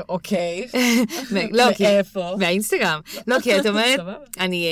[0.09, 0.69] אוקיי.
[1.53, 2.37] לא, מאיפה?
[2.39, 3.01] מהאינסטגרם.
[3.27, 4.01] לא, כי את אומרת,
[4.41, 4.67] אני,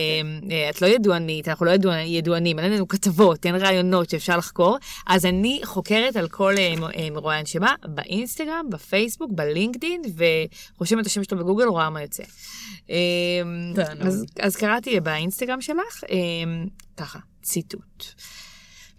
[0.50, 1.70] אה, את לא ידוענית, אנחנו לא
[2.04, 7.10] ידוענים, אין לנו כתבות, אין רעיונות שאפשר לחקור, אז אני חוקרת על כל אה, אה,
[7.10, 10.02] מרואיין שבא, באינסטגרם, בפייסבוק, בלינקדין,
[10.76, 12.22] ורושמת את השם שלו בגוגל, רואה מה יוצא.
[14.40, 16.04] אז קראתי באינסטגרם שלך,
[16.96, 18.04] ככה, ציטוט.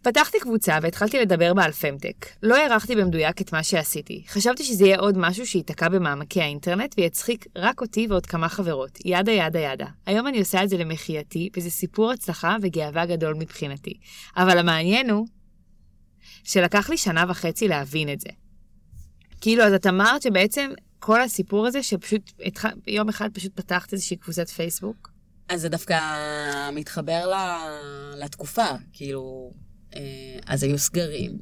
[0.01, 2.25] פתחתי קבוצה והתחלתי לדבר בה על פמטק.
[2.43, 4.23] לא הערכתי במדויק את מה שעשיתי.
[4.27, 8.99] חשבתי שזה יהיה עוד משהו שייתקע במעמקי האינטרנט ויצחיק רק אותי ועוד כמה חברות.
[9.05, 9.85] ידה ידה ידה.
[10.05, 13.93] היום אני עושה את זה למחייתי, וזה סיפור הצלחה וגאווה גדול מבחינתי.
[14.37, 15.27] אבל המעניין הוא
[16.43, 18.29] שלקח לי שנה וחצי להבין את זה.
[19.41, 22.31] כאילו, אז את אמרת שבעצם כל הסיפור הזה, שפשוט
[22.87, 25.11] יום אחד פשוט פתחת איזושהי קבוצת פייסבוק?
[25.49, 25.99] אז זה דווקא
[26.73, 27.31] מתחבר
[28.15, 29.51] לתקופה, כאילו,
[30.45, 31.37] אז היו סגרים,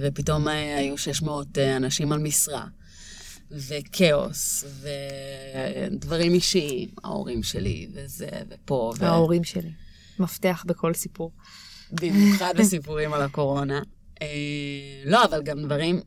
[0.00, 2.66] ופתאום היו 600 אה, אנשים על משרה,
[3.50, 4.64] וכאוס,
[5.92, 8.92] ודברים אישיים, ההורים שלי, וזה, ופה.
[8.98, 9.04] ו...
[9.04, 9.70] ההורים שלי.
[10.18, 11.32] מפתח בכל סיפור.
[11.92, 13.80] במיוחד בסיפורים על הקורונה.
[14.22, 14.26] אה,
[15.04, 16.00] לא, אבל גם דברים...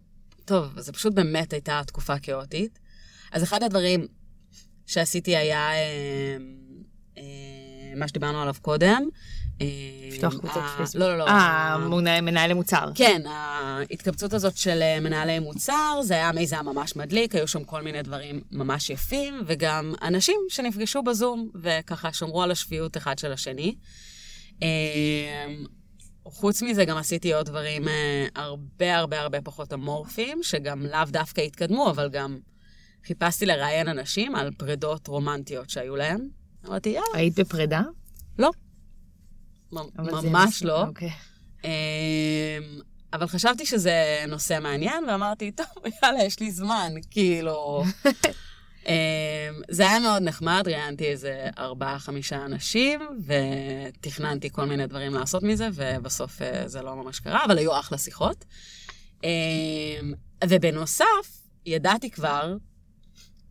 [0.45, 2.79] טוב, זה פשוט באמת הייתה תקופה כאוטית.
[3.31, 4.07] אז אחד הדברים
[4.87, 5.71] שעשיתי היה
[7.95, 9.03] מה שדיברנו עליו קודם,
[10.08, 11.02] לפתוח קבוצות אה, פייסבוק.
[11.02, 11.28] לא, לא, לא.
[11.28, 12.91] אה, מנהלי מוצר.
[12.95, 17.82] כן, ההתקבצות הזאת של אה, מנהלי מוצר, זה היה מיזם ממש מדליק, היו שם כל
[17.82, 23.76] מיני דברים ממש יפים, וגם אנשים שנפגשו בזום, וככה שמרו על השפיות אחד של השני.
[24.63, 25.48] אה,
[26.26, 27.88] חוץ מזה, גם עשיתי עוד דברים
[28.36, 32.39] הרבה הרבה הרבה פחות אמורפיים, שגם לאו דווקא התקדמו, אבל גם
[33.08, 36.28] חיפשתי לראיין אנשים על פרדות רומנטיות שהיו להם.
[36.67, 37.08] אמרתי, יאללה.
[37.13, 37.82] היית בפרידה?
[38.39, 38.50] לא.
[39.71, 40.86] ממש לא.
[40.86, 41.12] אוקיי.
[41.63, 41.69] אמ,
[43.13, 45.67] אבל חשבתי שזה נושא מעניין, ואמרתי, טוב,
[46.03, 47.84] יאללה, יש לי זמן, כאילו...
[48.88, 48.93] אמ,
[49.69, 56.41] זה היה מאוד נחמד, ראיינתי איזה ארבעה-חמישה אנשים, ותכננתי כל מיני דברים לעשות מזה, ובסוף
[56.41, 58.45] אה, זה לא ממש קרה, אבל היו אחלה שיחות.
[59.23, 60.13] אמ,
[60.47, 61.05] ובנוסף,
[61.65, 62.55] ידעתי כבר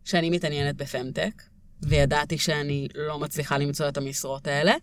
[0.05, 1.43] שאני מתעניינת בפמטק,
[1.81, 4.73] וידעתי שאני לא מצליחה למצוא את המשרות האלה.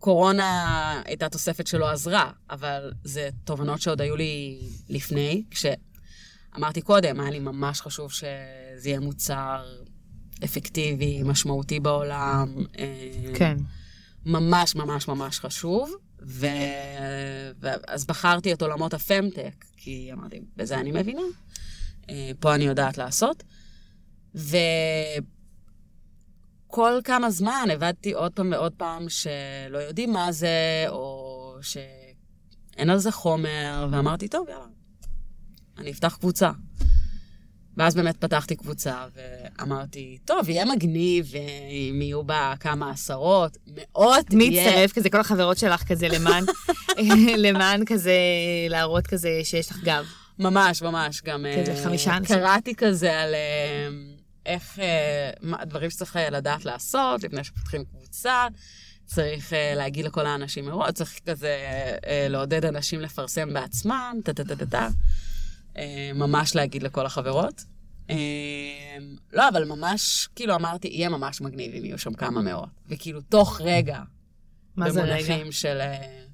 [0.00, 7.30] קורונה הייתה תוספת שלא עזרה, אבל זה תובנות שעוד היו לי לפני, כשאמרתי קודם, היה
[7.30, 9.64] לי ממש חשוב שזה יהיה מוצר
[10.44, 12.54] אפקטיבי, משמעותי בעולם.
[12.78, 13.56] אה, כן.
[14.26, 15.94] ממש ממש ממש חשוב.
[16.22, 16.46] ו...
[17.60, 21.22] ואז בחרתי את עולמות הפמטק, כי אמרתי, בזה אני מבינה,
[22.10, 23.42] אה, פה אני יודעת לעשות.
[24.34, 24.56] ו...
[26.70, 32.98] כל כמה זמן הבנתי עוד פעם ועוד פעם שלא יודעים מה זה, או שאין על
[32.98, 34.64] זה חומר, ואמרתי, טוב, יאללה,
[35.78, 36.50] אני אפתח קבוצה.
[37.76, 41.32] ואז באמת פתחתי קבוצה, ואמרתי, טוב, יהיה מגניב,
[41.90, 46.44] אם יהיו בה כמה עשרות, מאות מי יצטרף כזה, כל החברות שלך כזה, למען,
[47.46, 48.12] למען כזה,
[48.68, 50.04] להראות כזה שיש לך גב.
[50.38, 51.46] ממש, ממש, גם...
[51.62, 52.36] כזה חמישה אנשים.
[52.36, 53.34] קראתי כזה על...
[53.34, 58.46] אה, איך, אה, מה, דברים שצריך אה, לדעת לעשות לפני שפותחים קבוצה.
[59.04, 61.56] צריך uh, להגיד לכל האנשים מראש, צריך כזה
[61.96, 64.88] uh, לעודד אנשים לפרסם בעצמם, טה-טה-טה-טה,
[65.74, 65.78] uh,
[66.14, 67.64] ממש להגיד לכל החברות.
[68.08, 68.12] Uh,
[69.32, 72.68] לא, אבל ממש, כאילו אמרתי, יהיה ממש מגניב אם יהיו שם כמה מאות.
[72.88, 74.02] וכאילו, תוך רגע,
[74.76, 75.14] מה זה רגע?
[75.14, 75.80] במונחים של...
[75.80, 76.29] Uh,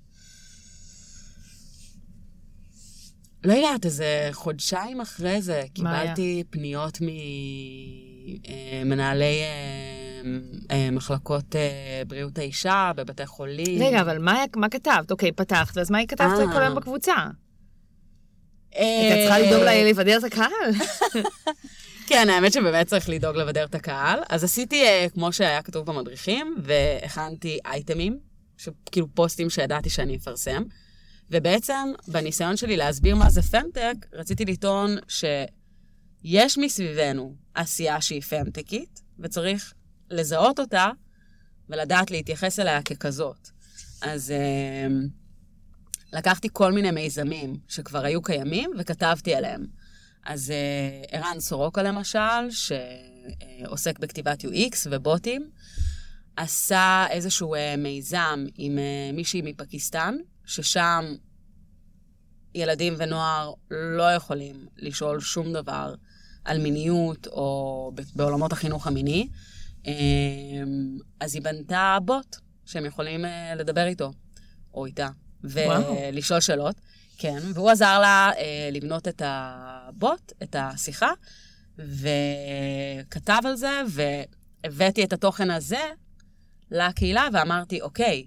[3.46, 6.98] לא יודעת, איזה חודשיים אחרי זה קיבלתי פניות
[8.84, 10.22] ממנהלי אה,
[10.70, 13.82] אה, מחלקות אה, בריאות האישה בבתי חולים.
[13.82, 15.10] רגע, אבל מה, מה כתבת?
[15.10, 17.14] אוקיי, פתחת, אז מה היא כתבת כל היום בקבוצה?
[18.72, 20.70] הייתה צריכה לדאוג לבדר את הקהל.
[22.08, 24.18] כן, האמת שבאמת צריך לדאוג לבדר את הקהל.
[24.28, 28.18] אז עשיתי כמו שהיה כתוב במדריכים, והכנתי אייטמים,
[28.92, 30.62] כאילו פוסטים שידעתי שאני אפרסם.
[31.30, 39.72] ובעצם, בניסיון שלי להסביר מה זה פמטק, רציתי לטעון שיש מסביבנו עשייה שהיא פמטקית, וצריך
[40.10, 40.90] לזהות אותה
[41.68, 43.48] ולדעת להתייחס אליה ככזאת.
[44.02, 44.92] אז uh,
[46.12, 49.66] לקחתי כל מיני מיזמים שכבר היו קיימים וכתבתי עליהם.
[50.24, 55.50] אז uh, ערן סורוקה למשל, שעוסק בכתיבת UX ובוטים,
[56.36, 61.14] עשה איזשהו uh, מיזם עם uh, מישהי מפקיסטן, ששם
[62.54, 65.94] ילדים ונוער לא יכולים לשאול שום דבר
[66.44, 69.28] על מיניות או בעולמות החינוך המיני.
[69.86, 74.12] אמ, אז היא בנתה בוט שהם יכולים אה, לדבר איתו,
[74.74, 75.08] או איתה,
[75.44, 76.76] ולשאול שאלות.
[77.18, 81.10] כן, והוא עזר לה אה, לבנות את הבוט, את השיחה,
[81.78, 85.90] וכתב על זה, והבאתי את התוכן הזה
[86.70, 88.26] לקהילה, ואמרתי, אוקיי,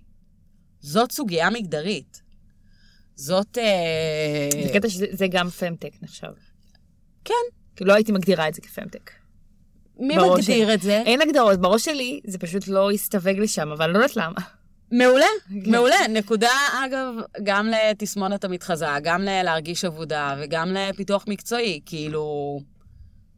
[0.79, 2.21] זאת סוגיה מגדרית.
[3.15, 3.57] זאת...
[3.57, 6.31] אה, זה קטע שזה גם פמטק נחשב.
[7.25, 7.33] כן.
[7.75, 9.11] כי לא הייתי מגדירה את זה כפמטק.
[9.99, 10.73] מי מגדיר שלי.
[10.73, 11.01] את זה?
[11.05, 14.39] אין הגדרות, בראש שלי זה פשוט לא הסתווג לשם, אבל לא יודעת למה.
[14.91, 15.25] מעולה.
[15.71, 16.07] מעולה.
[16.09, 16.51] נקודה,
[16.85, 17.13] אגב,
[17.43, 21.79] גם לתסמונת המתחזה, גם להרגיש עבודה וגם לפיתוח מקצועי.
[21.85, 22.59] כאילו,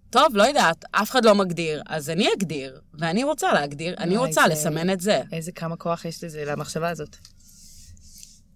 [0.10, 4.48] טוב, לא יודעת, אף אחד לא מגדיר, אז אני אגדיר, ואני רוצה להגדיר, אני רוצה
[4.48, 5.22] לסמן את זה.
[5.32, 7.18] איזה כמה כוח יש לזה, למחשבה הזאת.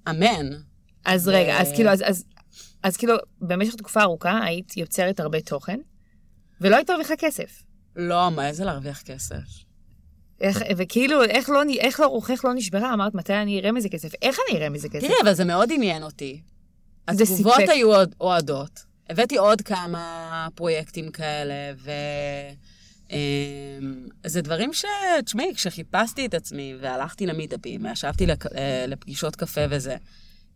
[0.10, 0.50] אמן.
[1.06, 2.26] אז רגע, אז כאילו, אז, אז,
[2.84, 5.80] אז כאילו, במשך תקופה ארוכה היית יוצרת הרבה תוכן,
[6.62, 7.64] ולא היית מרוויחה כסף.
[7.96, 9.66] לא, מה, איזה להרוויח כסף?
[10.42, 12.94] איך, וכאילו, איך לא, איך לא רוחך לא נשברה?
[12.94, 14.10] אמרת, מתי אני אראה מזה כסף?
[14.22, 15.08] איך אני אראה מזה כסף?
[15.08, 16.42] תראי, אבל זה מאוד עניין אותי.
[17.08, 17.92] התגובות היו
[18.22, 18.86] אוהדות.
[19.10, 21.92] הבאתי עוד כמה פרויקטים כאלה, ו...
[23.12, 24.86] אמ, זה דברים ש...
[25.26, 29.96] תשמעי, כשחיפשתי את עצמי והלכתי למיטאפים, ישבתי אה, לפגישות קפה וזה,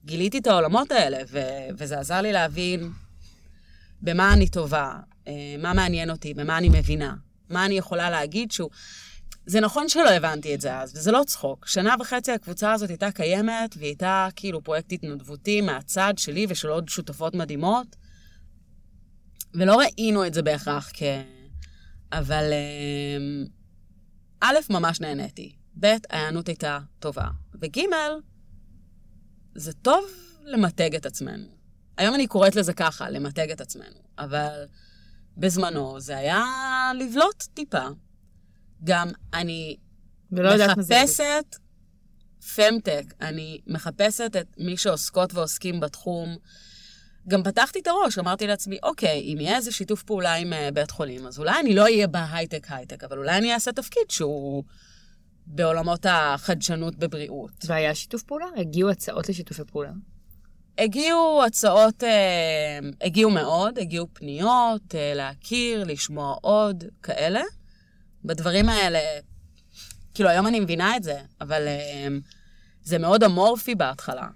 [0.06, 2.92] גיליתי את העולמות האלה, ו- וזה עזר לי להבין
[4.02, 4.94] במה אני טובה,
[5.28, 7.16] אה, מה מעניין אותי, במה אני מבינה,
[7.50, 8.70] מה אני יכולה להגיד שהוא...
[9.46, 11.68] זה נכון שלא הבנתי את זה אז, וזה לא צחוק.
[11.68, 16.90] שנה וחצי הקבוצה הזאת הייתה קיימת, והיא הייתה כאילו פרויקט התנדבותי מהצד שלי ושל עוד
[16.90, 17.96] שותפות מדהימות,
[19.54, 21.04] ולא ראינו את זה בהכרח כ...
[22.12, 23.46] אבל אה,
[24.42, 27.28] א', ממש נהניתי, ב', ההיענות הייתה טובה,
[27.62, 27.80] וג',
[29.56, 30.06] זה טוב
[30.44, 31.48] למתג את עצמנו.
[31.98, 34.66] היום אני קוראת לזה ככה, למתג את עצמנו, אבל
[35.38, 36.44] בזמנו זה היה
[37.00, 37.88] לבלוט טיפה.
[38.84, 39.78] גם אני
[40.32, 41.56] מחפשת
[42.56, 46.38] פמטק, אני מחפשת את מי שעוסקות ועוסקים בתחום.
[47.28, 50.92] גם פתחתי את הראש, אמרתי לעצמי, אוקיי, אם יהיה איזה שיתוף פעולה עם uh, בית
[50.92, 54.64] חולים, אז אולי אני לא אהיה בהייטק-הייטק, אבל אולי אני אעשה תפקיד שהוא
[55.48, 57.66] בעולמות החדשנות בבריאות.
[57.66, 58.46] והיה שיתוף פעולה?
[58.58, 59.92] הגיעו הצעות לשיתופי פעולה?
[60.78, 67.42] הגיעו הצעות, אה, הגיעו מאוד, הגיעו פניות, אה, להכיר, לשמוע עוד, כאלה.
[68.26, 69.00] בדברים האלה,
[70.14, 72.08] כאילו, היום אני מבינה את זה, אבל אה,
[72.84, 74.28] זה מאוד אמורפי בהתחלה.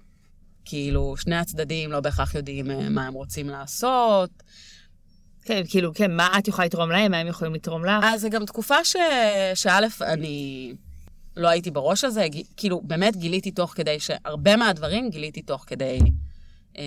[0.64, 4.30] כאילו, שני הצדדים לא בהכרח יודעים אה, מה הם רוצים לעשות.
[5.42, 8.04] כן, כאילו, כן, מה את יכולה לתרום להם, מה הם יכולים לתרום לך?
[8.04, 8.96] אז זה גם תקופה ש...
[9.54, 10.72] שא', אני
[11.36, 15.98] לא הייתי בראש הזה, כאילו, באמת גיליתי תוך כדי, שהרבה מהדברים גיליתי תוך כדי
[16.78, 16.84] אה,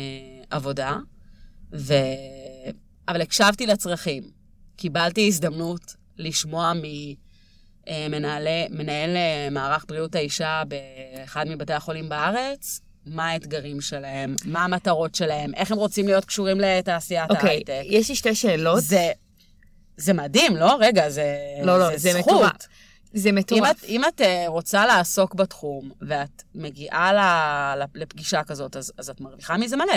[0.50, 0.98] עבודה,
[1.74, 1.94] ו...
[3.08, 4.24] אבל הקשבתי לצרכים.
[4.76, 6.74] קיבלתי הזדמנות לשמוע
[7.88, 8.48] ממנהל
[9.18, 15.72] אה, מערך בריאות האישה באחד מבתי החולים בארץ, מה האתגרים שלהם, מה המטרות שלהם, איך
[15.72, 17.70] הם רוצים להיות קשורים לתעשיית okay, אוקיי, ההייטק.
[17.70, 18.84] אוקיי, יש לי שתי שאלות.
[18.84, 19.12] זה,
[19.98, 20.78] זה מדהים, לא?
[20.80, 22.34] רגע, זה, לא, לא, זה, זה זכות.
[22.34, 22.68] מטורף.
[23.14, 23.84] זה מטורף.
[23.84, 27.20] אם, אם את uh, רוצה לעסוק בתחום, ואת מגיעה ל,
[27.96, 29.94] לפגישה כזאת, אז, אז את מרוויחה מזה מלא.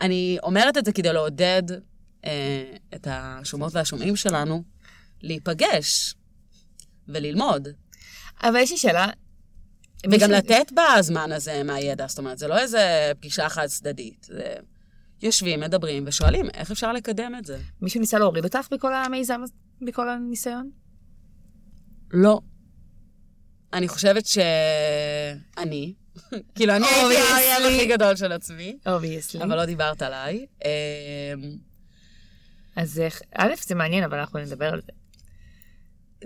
[0.00, 2.26] אני אומרת את זה כדי לעודד uh,
[2.94, 4.62] את השומעות והשומעים שלנו
[5.22, 6.14] להיפגש
[7.08, 7.68] וללמוד.
[8.42, 9.06] אבל יש לי שאלה.
[10.12, 14.26] וגם לתת בזמן הזה מהידע, זאת אומרת, זה לא איזה פגישה חד צדדית.
[14.30, 14.54] זה...
[15.22, 17.58] יושבים, מדברים ושואלים איך אפשר לקדם את זה.
[17.82, 19.40] מישהו ניסה להוריד אותך בכל המיזם,
[19.82, 20.70] בכל הניסיון?
[22.12, 22.40] לא.
[23.72, 25.94] אני חושבת שאני,
[26.54, 28.78] כאילו, אני הייתי האויב הכי גדול של עצמי.
[28.86, 29.42] obviously.
[29.42, 30.46] אבל לא דיברת עליי.
[30.64, 30.70] אמ,
[32.76, 34.92] אז איך, א', זה מעניין, אבל אנחנו נדבר על זה.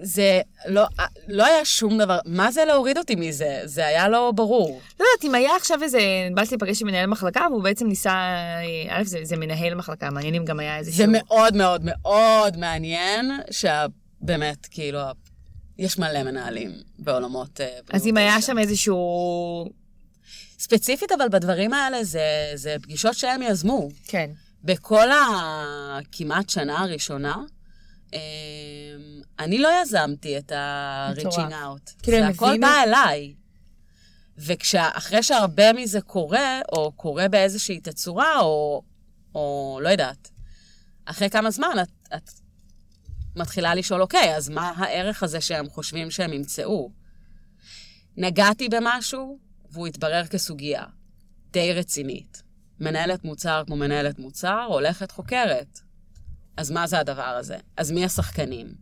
[0.03, 0.84] זה לא,
[1.28, 3.61] לא היה שום דבר, מה זה להוריד אותי מזה?
[3.64, 4.80] זה היה לא ברור.
[5.01, 5.99] לא יודעת, אם היה עכשיו איזה,
[6.34, 8.34] באתי להיפגש עם מנהל מחלקה, והוא בעצם ניסה,
[8.88, 10.90] א', זה, זה מנהל מחלקה, מעניין אם גם היה איזה...
[10.90, 15.01] זה מאוד מאוד מאוד מעניין, שבאמת, כאילו,
[15.78, 17.78] יש מלא מנהלים בעולמות אה.
[17.92, 19.70] אז אם היה שם איזשהו...
[20.59, 23.88] ספציפית, אבל בדברים האלה זה, זה פגישות שהם יזמו.
[24.07, 24.30] כן.
[24.64, 27.36] בכל הכמעט שנה הראשונה,
[29.39, 32.03] אני לא יזמתי את ה-reaching out.
[32.03, 33.35] כאילו, זה הכל בא אליי.
[34.37, 38.83] ואחרי שהרבה מזה קורה, או קורה באיזושהי תצורה, או,
[39.35, 40.31] או לא יודעת,
[41.05, 42.31] אחרי כמה זמן את, את
[43.37, 46.91] מתחילה לשאול, אוקיי, אז מה הערך הזה שהם חושבים שהם ימצאו?
[48.17, 49.39] נגעתי במשהו,
[49.71, 50.85] והוא התברר כסוגיה
[51.51, 52.43] די רצינית.
[52.81, 55.81] מנהלת מוצר כמו מנהלת מוצר, הולכת חוקרת.
[56.57, 57.57] אז מה זה הדבר הזה?
[57.76, 58.74] אז מי השחקנים?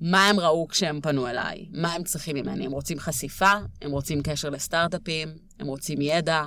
[0.00, 1.66] מה הם ראו כשהם פנו אליי?
[1.72, 2.66] מה הם צריכים ממני?
[2.66, 3.52] הם רוצים חשיפה?
[3.82, 5.28] הם רוצים קשר לסטארט-אפים?
[5.58, 6.44] הם רוצים ידע?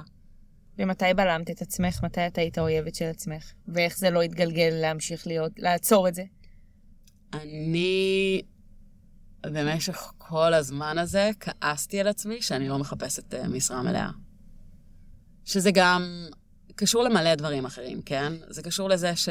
[0.78, 2.04] ומתי בלמת את עצמך?
[2.04, 3.52] מתי את היית האויבת של עצמך?
[3.68, 6.24] ואיך זה לא התגלגל להמשיך להיות, לעצור את זה?
[7.34, 8.42] אני
[9.46, 14.10] במשך כל הזמן הזה כעסתי על עצמי שאני לא מחפשת uh, משרה מלאה.
[15.46, 16.28] שזה גם
[16.76, 18.34] קשור למלא דברים אחרים, כן?
[18.50, 19.30] זה קשור לזה ש...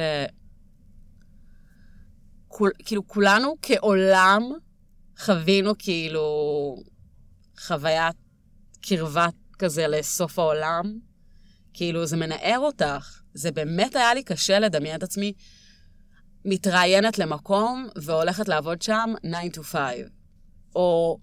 [2.55, 4.43] כול, כאילו, כולנו כעולם
[5.19, 6.77] חווינו כאילו
[7.61, 8.17] חוויית
[8.81, 9.27] קרבה
[9.59, 10.99] כזה לסוף העולם.
[11.73, 13.21] כאילו, זה מנער אותך.
[13.35, 15.33] זה באמת היה לי קשה לדמיין את עצמי
[16.45, 19.81] מתראיינת למקום והולכת לעבוד שם 9 to 5.
[20.77, 21.19] או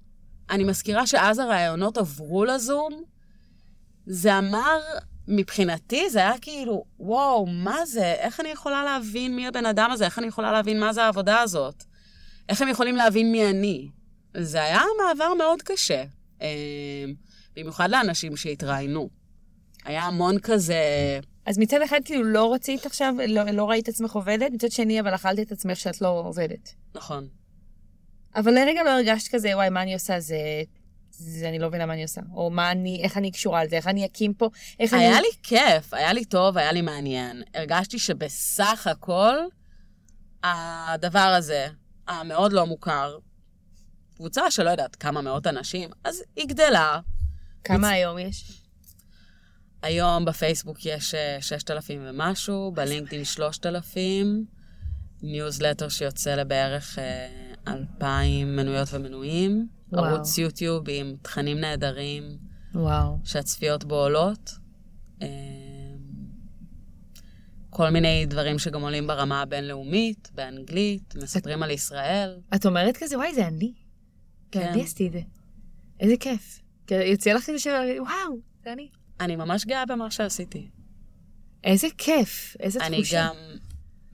[0.49, 3.03] אני מזכירה שאז הרעיונות עברו לזום,
[4.05, 4.79] זה אמר,
[5.28, 8.13] מבחינתי זה היה כאילו, וואו, מה זה?
[8.13, 10.05] איך אני יכולה להבין מי הבן אדם הזה?
[10.05, 11.84] איך אני יכולה להבין מה זה העבודה הזאת?
[12.49, 13.89] איך הם יכולים להבין מי אני?
[14.38, 16.03] זה היה מעבר מאוד קשה,
[16.41, 16.47] אה,
[17.55, 19.09] במיוחד לאנשים שהתראיינו.
[19.86, 20.76] היה המון כזה...
[21.45, 24.99] אז מצד אחד כאילו לא רצית עכשיו, לא, לא ראית את עצמך עובדת, מצד שני
[24.99, 26.74] אבל אכלת את עצמך שאת לא עובדת.
[26.95, 27.28] נכון.
[28.36, 30.19] אבל לרגע לא הרגשת כזה, וואי, מה אני עושה?
[30.19, 30.36] זה...
[31.22, 32.22] זה אני לא מבינה מה אני עושה.
[32.34, 34.49] או מה אני, איך אני קשורה לזה, איך אני אקים פה,
[34.80, 35.11] איך היה אני...
[35.13, 37.43] היה לי כיף, היה לי טוב, היה לי מעניין.
[37.53, 39.36] הרגשתי שבסך הכל,
[40.43, 41.67] הדבר הזה,
[42.07, 43.17] המאוד לא מוכר,
[44.15, 46.99] קבוצה שלא יודעת כמה מאות אנשים, אז היא גדלה.
[47.63, 47.93] כמה מצ...
[47.93, 48.61] היום יש?
[49.82, 54.45] היום בפייסבוק יש 6,000 אה, ומשהו, בלינקדאין 3,000,
[55.22, 56.99] ניוזלטר שיוצא לבערך
[57.67, 60.06] 2,000 אה, מנויות ומנויים, וואו.
[60.06, 62.38] ערוץ יוטיוב עם תכנים נהדרים,
[62.76, 63.18] וואו.
[63.24, 64.52] שהצפיות בו עולות.
[65.22, 65.28] אה,
[67.70, 71.64] כל מיני דברים שגם עולים ברמה הבינלאומית, באנגלית, מספרים את...
[71.64, 72.39] על ישראל.
[72.56, 73.74] את אומרת כזה, וואי, זה אני.
[74.52, 74.68] כן.
[74.68, 75.22] אני עשיתי את זה.
[76.00, 76.62] איזה כיף.
[76.92, 77.68] יוצא לך כזה ש...
[78.00, 78.89] וואו, זה אני.
[79.20, 80.70] אני ממש גאה במה שעשיתי.
[81.64, 83.30] איזה כיף, איזה אני תחושה.
[83.30, 83.36] אני גם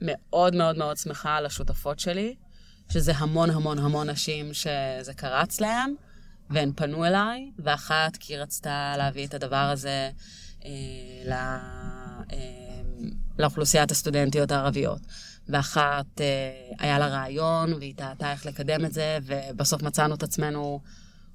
[0.00, 2.34] מאוד מאוד מאוד שמחה על השותפות שלי,
[2.88, 5.94] שזה המון המון המון נשים שזה קרץ להם,
[6.50, 10.10] והן פנו אליי, ואחת כי רצתה להביא את הדבר הזה
[10.64, 10.70] אה,
[11.24, 11.32] ל...
[12.32, 12.78] אה,
[13.38, 15.00] לאוכלוסיית הסטודנטיות הערביות.
[15.48, 16.26] ואחת אה,
[16.78, 20.80] היה לה רעיון, והיא טעתה איך לקדם את זה, ובסוף מצאנו את עצמנו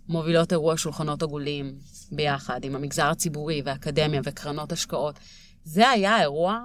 [0.07, 1.75] מובילות אירוע שולחנות עגולים
[2.11, 5.19] ביחד, עם המגזר הציבורי ואקדמיה וקרנות השקעות.
[5.63, 6.59] זה היה אירוע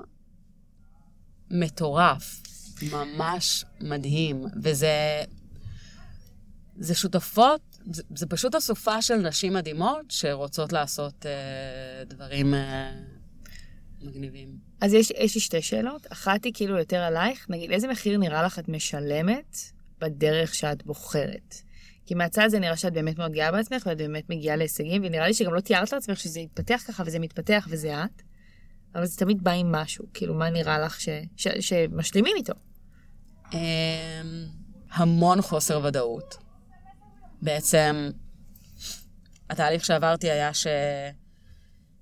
[1.50, 2.42] מטורף,
[2.82, 5.22] ממש מדהים, וזה...
[6.78, 12.90] זה שותפות, זה, זה פשוט אסופה של נשים מדהימות שרוצות לעשות אה, דברים אה,
[14.02, 14.48] מגניבים.
[14.80, 16.06] אז יש, יש לי שתי שאלות.
[16.12, 19.56] אחת היא כאילו יותר עלייך, נגיד, איזה מחיר נראה לך את משלמת
[20.00, 21.54] בדרך שאת בוחרת?
[22.06, 25.34] כי מהצד זה נראה שאת באמת מאוד גאה בעצמך, ואת באמת מגיעה להישגים, ונראה לי
[25.34, 28.22] שגם לא תיארת לעצמך שזה יתפתח ככה, וזה מתפתח, וזה את.
[28.94, 31.08] אבל זה תמיד בא עם משהו, כאילו, מה נראה לך ש...
[31.36, 31.48] ש...
[31.60, 32.52] שמשלימים איתו?
[33.52, 33.56] Um,
[34.90, 36.36] המון חוסר ודאות.
[37.42, 38.10] בעצם,
[39.50, 40.50] התהליך שעברתי היה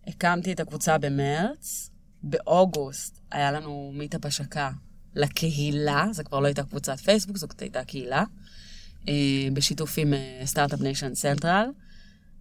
[0.07, 1.90] שהקמתי את הקבוצה במרץ,
[2.22, 4.70] באוגוסט היה לנו מיטאפ השקה
[5.14, 8.24] לקהילה, זה כבר לא הייתה קבוצת פייסבוק, זאת הייתה קהילה,
[9.01, 9.09] uh,
[9.53, 11.68] בשיתוף עם uh, סטארט-אפ ניישן סנטרל.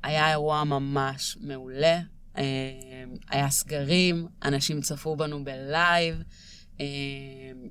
[0.03, 1.99] היה אירוע ממש מעולה,
[2.35, 2.39] uh,
[3.29, 6.23] היה סגרים, אנשים צפו בנו בלייב,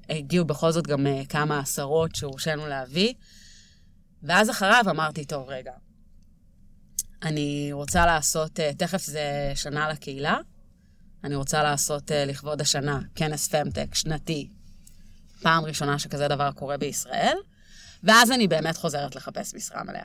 [0.08, 3.14] הגיעו בכל זאת גם uh, כמה עשרות שהורשינו להביא,
[4.22, 5.72] ואז אחריו אמרתי, טוב, רגע,
[7.22, 10.38] אני רוצה לעשות, uh, תכף זה שנה לקהילה,
[11.24, 14.48] אני רוצה לעשות לכבוד השנה כנס פמטק שנתי,
[15.42, 17.36] פעם ראשונה שכזה דבר קורה בישראל,
[18.02, 20.04] ואז אני באמת חוזרת לחפש משרה מלאה.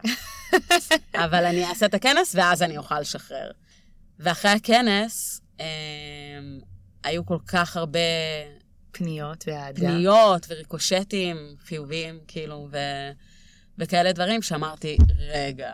[1.25, 3.51] אבל אני אעשה את הכנס, ואז אני אוכל לשחרר.
[4.19, 5.65] ואחרי הכנס, אה,
[7.03, 7.99] היו כל כך הרבה...
[8.99, 9.79] פניות ואהדה.
[9.79, 12.77] פניות וריקושטים חיוביים, כאילו, ו...
[13.77, 15.73] וכאלה דברים שאמרתי, רגע,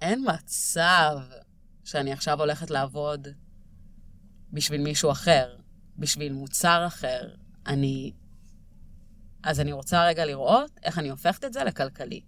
[0.00, 1.18] אין מצב
[1.84, 3.28] שאני עכשיו הולכת לעבוד
[4.52, 5.56] בשביל מישהו אחר,
[5.98, 7.34] בשביל מוצר אחר.
[7.66, 8.12] אני...
[9.42, 12.20] אז אני רוצה רגע לראות איך אני הופכת את זה לכלכלי.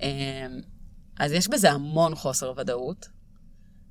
[0.00, 0.60] אמ,
[1.18, 3.08] אז יש בזה המון חוסר ודאות.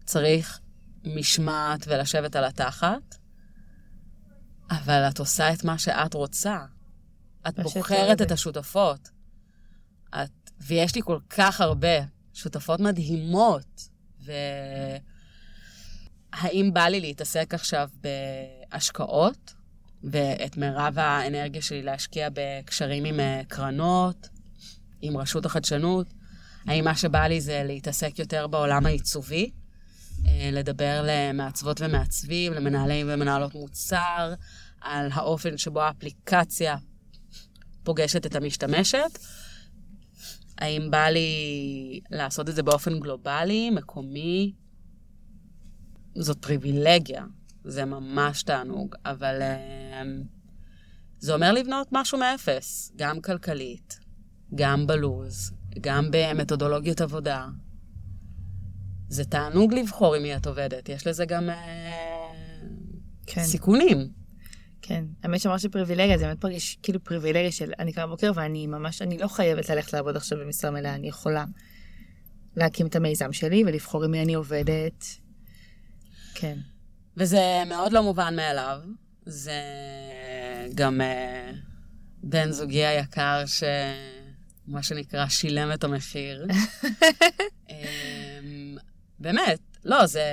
[0.05, 0.59] צריך
[1.03, 3.18] משמעת ולשבת על התחת,
[4.71, 6.59] אבל את עושה את מה שאת רוצה.
[7.47, 9.09] את בוחרת את השותפות.
[10.09, 11.97] את, ויש לי כל כך הרבה
[12.33, 13.89] שותפות מדהימות,
[16.35, 17.89] והאם בא לי להתעסק עכשיו
[18.71, 19.53] בהשקעות,
[20.03, 24.29] ואת מירב האנרגיה שלי להשקיע בקשרים עם אה, קרנות,
[25.01, 26.07] עם רשות החדשנות?
[26.67, 29.51] האם מה שבא לי זה להתעסק יותר בעולם העיצובי?
[30.25, 34.33] אה, לדבר למעצבות ומעצבים, למנהלים ומנהלות מוצר,
[34.81, 36.75] על האופן שבו האפליקציה
[37.83, 39.19] פוגשת את המשתמשת.
[40.57, 41.29] האם בא לי
[42.11, 44.53] לעשות את זה באופן גלובלי, מקומי?
[46.15, 47.25] זאת פריבילגיה,
[47.63, 50.05] זה ממש תענוג, אבל uh,
[51.19, 53.99] זה אומר לבנות משהו מאפס, גם כלכלית,
[54.55, 55.51] גם בלוז,
[55.81, 57.47] גם במתודולוגיות עבודה.
[59.09, 61.53] זה תענוג לבחור עם מי את עובדת, יש לזה גם uh,
[63.25, 63.43] כן.
[63.43, 64.09] סיכונים.
[64.81, 69.01] כן, האמת שאמרת שפריבילגיה, זה באמת פרגיש כאילו פריבילגיה של אני קמה בבוקר ואני ממש,
[69.01, 71.45] אני לא חייבת ללכת לעבוד עכשיו במשרה מלאה, אני יכולה
[72.55, 75.05] להקים את המיזם שלי ולבחור עם מי אני עובדת.
[76.35, 76.57] כן.
[77.17, 78.79] וזה מאוד לא מובן מאליו.
[79.25, 79.61] זה
[80.75, 81.55] גם uh,
[82.23, 86.45] בן זוגי היקר, שמה שנקרא שילם את המחיר.
[89.19, 90.23] באמת, לא, זה,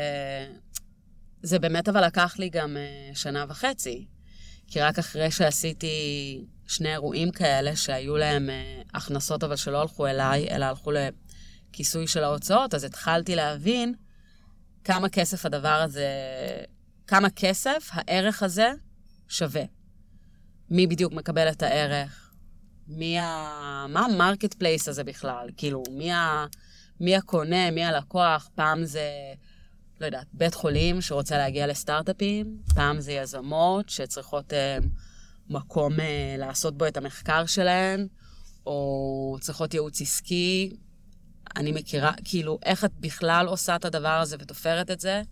[1.43, 4.07] זה באמת אבל לקח לי גם uh, שנה וחצי.
[4.67, 10.49] כי רק אחרי שעשיתי שני אירועים כאלה, שהיו להם uh, הכנסות אבל שלא הלכו אליי,
[10.51, 13.95] אלא הלכו לכיסוי של ההוצאות, אז התחלתי להבין
[14.85, 16.09] כמה כסף הדבר הזה,
[17.07, 18.73] כמה כסף הערך הזה
[19.29, 19.63] שווה.
[20.71, 22.31] מי בדיוק מקבל את הערך?
[22.89, 23.87] מי ה...
[23.89, 25.49] מה ה marketplace הזה בכלל?
[25.57, 26.47] כאילו, מי, ה...
[27.01, 28.51] מי הקונה, מי הלקוח?
[28.55, 29.11] פעם זה,
[30.01, 34.85] לא יודעת, בית חולים שרוצה להגיע לסטארט-אפים, פעם זה יזמות שצריכות uh,
[35.51, 35.99] מקום uh,
[36.39, 38.07] לעשות בו את המחקר שלהן,
[38.67, 40.77] או צריכות ייעוץ עסקי.
[41.57, 45.23] אני מכירה, כאילו, איך את בכלל עושה את הדבר הזה ותופרת את זה?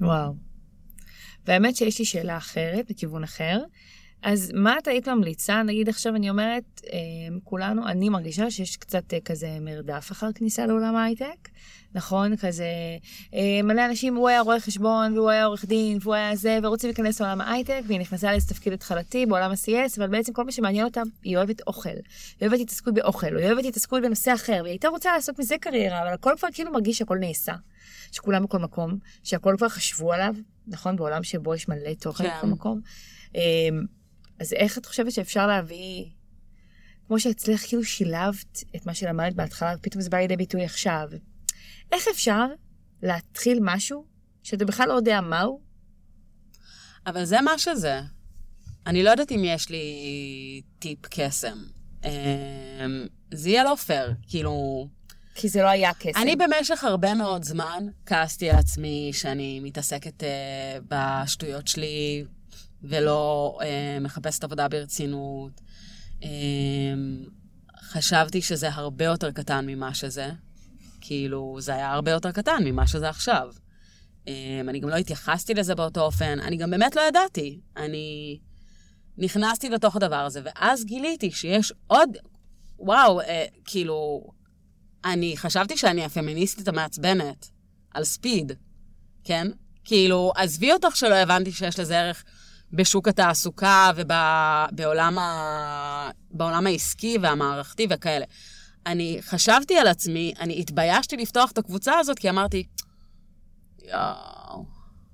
[0.00, 0.34] וואו.
[1.46, 3.62] והאמת שיש לי שאלה אחרת, בכיוון אחר.
[4.24, 5.62] אז מה את היית ממליצה?
[5.62, 6.98] נגיד עכשיו אני אומרת, אה,
[7.44, 11.48] כולנו, אני מרגישה שיש קצת אה, כזה מרדף אחר כניסה לעולם ההייטק.
[11.94, 12.36] נכון?
[12.36, 12.66] כזה,
[13.34, 16.88] אה, מלא אנשים, הוא היה רואה חשבון, והוא היה עורך דין, והוא היה זה, ורוצים
[16.88, 20.84] להיכנס לעולם ההייטק, והיא נכנסה לאיזה תפקיד התחלתי בעולם ה-CS, אבל בעצם כל מה שמעניין
[20.84, 21.88] אותה, היא אוהבת אוכל.
[21.88, 26.02] היא אוהבת התעסקות באוכל, היא אוהבת התעסקות בנושא אחר, והיא הייתה רוצה לעשות מזה קריירה,
[26.02, 27.54] אבל הכל כבר כאילו מרגיש שהכל נעשה.
[28.12, 30.34] שכולם בכל מקום, שהכל כבר חשבו עליו,
[30.66, 30.96] נכון?
[30.96, 32.36] בעולם שבו יש מלא תוכן כן.
[32.36, 32.80] בכל מקום.
[34.40, 36.04] אז איך את חושבת שאפשר להביא,
[37.06, 41.08] כמו שאצלך כאילו שילבת את מה שלמדת בהתחלה, ופתאום זה בא לידי ביטוי עכשיו.
[41.92, 42.46] איך אפשר
[43.02, 44.04] להתחיל משהו
[44.42, 45.60] שאתה בכלל לא יודע מהו?
[47.06, 48.00] אבל זה מה שזה.
[48.86, 49.82] אני לא יודעת אם יש לי
[50.78, 51.58] טיפ קסם.
[52.04, 52.10] אמ,
[53.34, 54.88] זה יהיה לא פייר, כאילו...
[55.34, 56.22] כי זה לא היה קסם.
[56.22, 60.26] אני במשך הרבה מאוד זמן כעסתי על עצמי שאני מתעסקת uh,
[60.88, 62.24] בשטויות שלי
[62.84, 63.64] ולא uh,
[64.00, 65.60] מחפשת עבודה ברצינות.
[66.20, 66.24] Um,
[67.80, 70.30] חשבתי שזה הרבה יותר קטן ממה שזה.
[71.00, 73.48] כאילו, זה היה הרבה יותר קטן ממה שזה עכשיו.
[74.24, 74.28] Um,
[74.68, 77.60] אני גם לא התייחסתי לזה באותו אופן, אני גם באמת לא ידעתי.
[77.76, 78.38] אני
[79.18, 82.08] נכנסתי לתוך הדבר הזה, ואז גיליתי שיש עוד,
[82.78, 83.24] וואו, uh,
[83.64, 84.26] כאילו,
[85.04, 87.48] אני חשבתי שאני הפמיניסטית המעצבנת,
[87.94, 88.52] על ספיד,
[89.24, 89.48] כן?
[89.84, 92.24] כאילו, עזבי אותך שלא הבנתי שיש לזה ערך
[92.74, 96.10] בשוק התעסוקה ובעולם ה...
[96.40, 98.24] העסקי והמערכתי וכאלה.
[98.86, 102.66] אני חשבתי על עצמי, אני התביישתי לפתוח את הקבוצה הזאת, כי אמרתי,
[103.82, 104.64] יואו.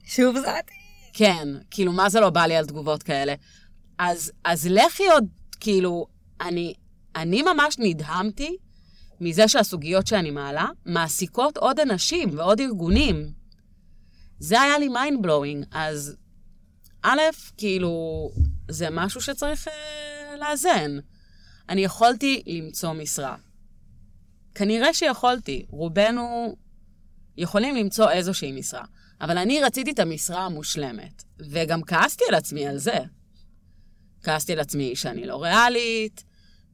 [0.05, 0.75] שוב זעתי.
[1.13, 3.35] כן, כאילו, מה זה לא בא לי על תגובות כאלה?
[3.99, 5.25] אז, אז לכי עוד,
[5.61, 6.07] כאילו,
[6.41, 6.75] אני,
[7.17, 8.57] אני ממש נדהמתי
[9.21, 13.33] מזה שהסוגיות שאני מעלה מעסיקות עוד אנשים ועוד ארגונים.
[14.39, 16.17] זה היה לי mind blowing, אז
[17.03, 17.21] א',
[17.57, 18.31] כאילו,
[18.69, 20.99] זה משהו שצריך אה, לאזן.
[21.69, 23.37] אני יכולתי למצוא משרה.
[24.55, 26.57] כנראה שיכולתי, רובנו
[27.37, 28.85] יכולים למצוא איזושהי משרה,
[29.21, 32.99] אבל אני רציתי את המשרה המושלמת, וגם כעסתי על עצמי על זה.
[34.23, 36.25] כעסתי על עצמי שאני לא ריאלית,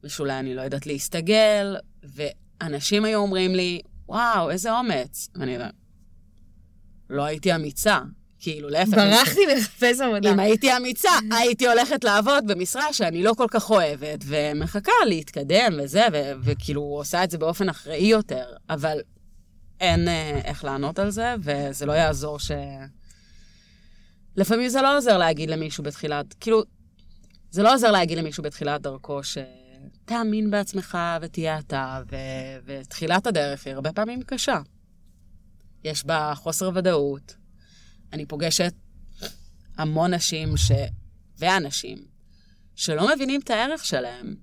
[0.03, 5.29] ושאולי אני לא יודעת להסתגל, ואנשים היו אומרים לי, וואו, איזה אומץ.
[5.35, 5.57] ואני
[7.09, 7.99] לא הייתי אמיצה.
[8.47, 8.93] כאילו, להפך.
[8.93, 10.31] ברחתי לחפש עבודה.
[10.31, 16.05] אם הייתי אמיצה, הייתי הולכת לעבוד במשרה שאני לא כל כך אוהבת, ומחכה להתקדם וזה,
[16.13, 18.97] ו- וכאילו עושה את זה באופן אחראי יותר, אבל
[19.79, 22.51] אין אה, איך לענות על זה, וזה לא יעזור ש...
[24.35, 26.63] לפעמים זה לא עוזר להגיד למישהו בתחילת, כאילו,
[27.51, 29.37] זה לא עוזר להגיד למישהו בתחילת דרכו ש...
[30.05, 32.15] תאמין בעצמך ותהיה אתה, ו...
[32.65, 34.59] ותחילת הדרך היא הרבה פעמים קשה.
[35.83, 37.35] יש בה חוסר ודאות,
[38.13, 38.73] אני פוגשת
[39.77, 40.71] המון נשים ש...
[41.39, 41.97] ואנשים
[42.75, 44.35] שלא מבינים את הערך שלהם,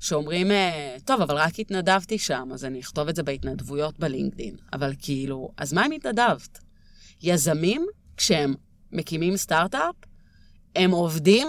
[0.00, 4.56] שאומרים, אה, טוב, אבל רק התנדבתי שם, אז אני אכתוב את זה בהתנדבויות בלינקדין.
[4.72, 6.58] אבל כאילו, אז מה אם התנדבת?
[7.22, 7.86] יזמים,
[8.16, 8.54] כשהם
[8.92, 9.94] מקימים סטארט-אפ,
[10.76, 11.48] הם עובדים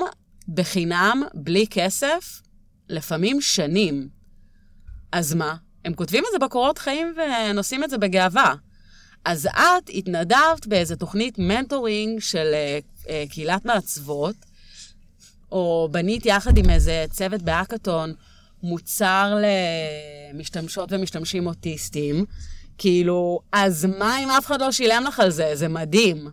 [0.53, 2.41] בחינם, בלי כסף,
[2.89, 4.09] לפעמים שנים.
[5.11, 5.55] אז מה?
[5.85, 8.55] הם כותבים את זה בקורות חיים ונושאים את זה בגאווה.
[9.25, 14.35] אז את התנדבת באיזה תוכנית מנטורינג של uh, קהילת מעצבות,
[15.51, 18.13] או בנית יחד עם איזה צוות באקתון
[18.63, 19.37] מוצר
[20.33, 22.25] למשתמשות ומשתמשים אוטיסטים.
[22.77, 25.51] כאילו, אז מה אם אף אחד לא שילם לך על זה?
[25.55, 26.27] זה מדהים.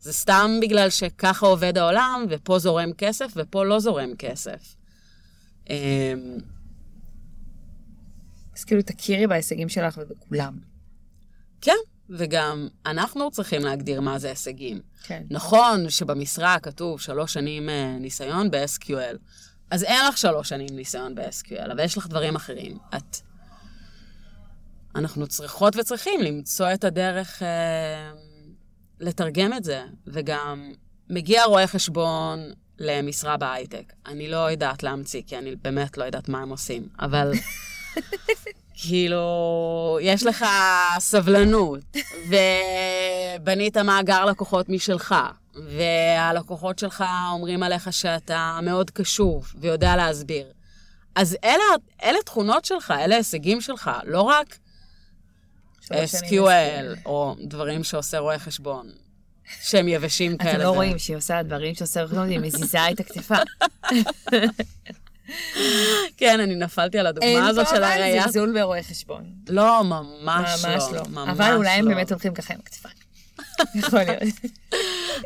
[0.00, 4.76] זה סתם בגלל שככה עובד העולם, ופה זורם כסף, ופה לא זורם כסף.
[5.70, 5.74] אמ,
[8.56, 10.58] אז כאילו, תכירי בהישגים שלך ובכולם.
[11.60, 11.76] כן,
[12.10, 14.80] וגם אנחנו צריכים להגדיר מה זה הישגים.
[15.02, 15.22] כן.
[15.30, 19.16] נכון שבמשרה כתוב שלוש שנים אה, ניסיון ב-SQL,
[19.70, 22.78] אז אין לך שלוש שנים ניסיון ב-SQL, אבל יש לך דברים אחרים.
[22.96, 23.16] את...
[24.94, 28.12] אנחנו צריכות וצריכים למצוא את הדרך אה,
[29.00, 30.72] לתרגם את זה, וגם
[31.10, 33.92] מגיע רואה חשבון למשרה בהייטק.
[34.06, 37.32] אני לא יודעת להמציא, כי אני באמת לא יודעת מה הם עושים, אבל...
[38.76, 40.44] כאילו, יש לך
[40.98, 41.80] סבלנות,
[43.38, 45.14] ובנית מאגר לקוחות משלך,
[45.54, 50.46] והלקוחות שלך אומרים עליך שאתה מאוד קשוב ויודע להסביר.
[51.14, 51.64] אז אלה,
[52.02, 54.58] אלה תכונות שלך, אלה הישגים שלך, לא רק
[55.84, 58.90] SQL, או דברים שעושה רואה חשבון,
[59.62, 60.50] שהם יבשים כאלה.
[60.50, 63.34] אתם לא רואים שהיא עושה דברים שעושה רואה חשבון, היא מזיזה את הכתפה.
[66.16, 68.06] כן, אני נפלתי על הדוגמה הזאת של הראייה.
[68.06, 69.24] אין פה זלזול ברואי חשבון.
[69.48, 70.70] לא, ממש לא.
[70.70, 71.22] ממש לא.
[71.30, 71.94] אבל אולי הם לא.
[71.94, 72.94] באמת הולכים ככה עם הכתפיים.
[73.84, 74.22] יכול להיות.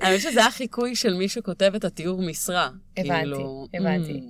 [0.01, 2.71] האמת שזה החיקוי של מי שכותב את התיאור משרה.
[2.97, 4.21] הבנתי, כאילו, הבנתי.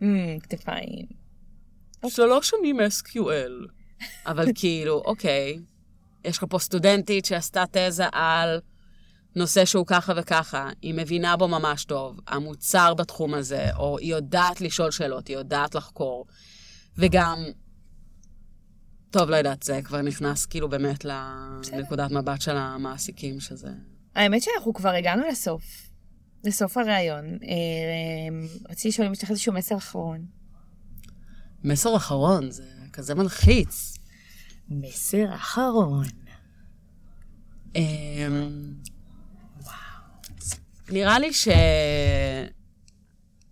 [0.00, 1.06] "Hmm, Mm, כתפיים.
[2.08, 3.68] שלוש שנים SQL.
[4.26, 5.58] אבל כאילו, אוקיי,
[6.24, 8.60] יש לך פה סטודנטית שעשתה תזה על
[9.36, 14.60] נושא שהוא ככה וככה, היא מבינה בו ממש טוב, המוצר בתחום הזה, או היא יודעת
[14.60, 16.26] לשאול שאלות, היא יודעת לחקור.
[16.96, 17.44] וגם,
[19.10, 23.68] טוב, לא יודעת, זה כבר נכנס כאילו באמת לנקודת מבט של המעסיקים, שזה...
[24.14, 25.90] האמת שאנחנו כבר הגענו לסוף.
[26.44, 27.24] לסוף הראיון.
[27.26, 30.26] אה, רציתי לשאול אם יש לך איזשהו מסר אחרון.
[31.64, 33.96] מסר אחרון, זה כזה מלחיץ.
[34.68, 36.06] מסר אחרון.
[40.92, 41.48] נראה לי ש...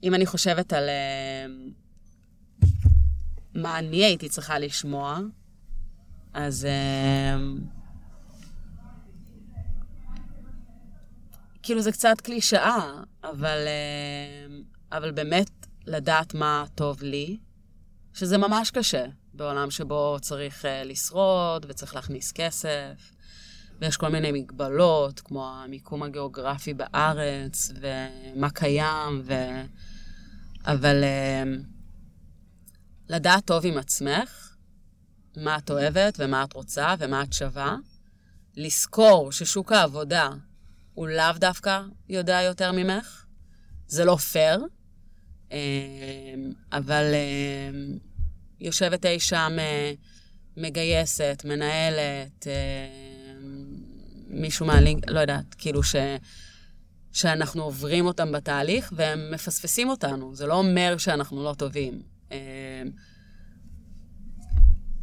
[0.03, 1.71] אם אני חושבת על אמ,
[3.55, 5.19] מה אני הייתי צריכה לשמוע,
[6.35, 6.67] אז...
[6.67, 7.59] אמ,
[11.63, 12.91] כאילו זה קצת קלישאה,
[13.25, 13.59] אבל,
[14.49, 14.63] אמ,
[14.93, 15.51] אבל באמת
[15.87, 17.39] לדעת מה טוב לי,
[18.15, 23.13] שזה ממש קשה בעולם שבו צריך אה, לשרוד וצריך להכניס כסף.
[23.81, 29.35] ויש כל מיני מגבלות, כמו המיקום הגיאוגרפי בארץ, ומה קיים, ו...
[30.65, 31.63] אבל uh,
[33.09, 34.57] לדעת טוב עם עצמך,
[35.37, 37.77] מה את אוהבת ומה את רוצה ומה את שווה,
[38.57, 40.31] לזכור ששוק העבודה
[40.95, 43.25] הוא לאו דווקא יודע יותר ממך,
[43.87, 44.67] זה לא פייר,
[45.49, 45.53] uh,
[46.73, 47.99] אבל uh,
[48.61, 49.53] יושבת אי שם
[50.57, 52.47] מגייסת, מנהלת,
[54.29, 55.97] מישהו מהלינק, לא יודעת, כאילו ש...
[57.13, 60.35] שאנחנו עוברים אותם בתהליך והם מפספסים אותנו.
[60.35, 62.03] זה לא אומר שאנחנו לא טובים.
[62.33, 62.83] אה,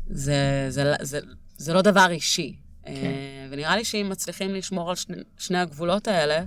[0.08, 1.20] זה, זה, זה,
[1.58, 2.56] זה לא דבר אישי.
[2.88, 6.44] אה, ונראה לי שאם מצליחים לשמור על שני, שני הגבולות האלה,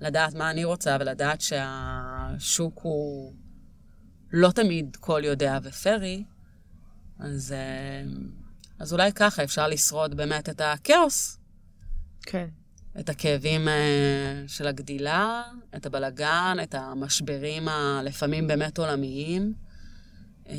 [0.00, 3.32] לדעת מה אני רוצה ולדעת שהשוק הוא
[4.32, 6.24] לא תמיד כל יודע ופרי,
[7.18, 8.10] אז, אה,
[8.78, 11.38] אז אולי ככה אפשר לשרוד באמת את הכאוס
[12.22, 12.46] כן.
[13.00, 15.42] את הכאבים אה, של הגדילה,
[15.76, 19.54] את הבלגן, את המשברים הלפעמים באמת עולמיים.
[20.48, 20.54] אה,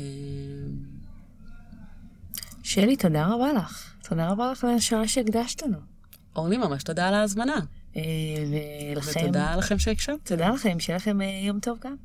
[2.62, 3.94] שלי, תודה רבה לך.
[4.08, 5.78] תודה רבה לך על השעה שהקדשת לנו.
[6.36, 7.60] אורלי, ממש תודה על ההזמנה.
[7.96, 8.02] אה,
[8.94, 9.20] ולכם...
[9.20, 10.28] ותודה לכם שהקשבת.
[10.28, 11.96] תודה לכם, שיהיה לכם יום טוב גם.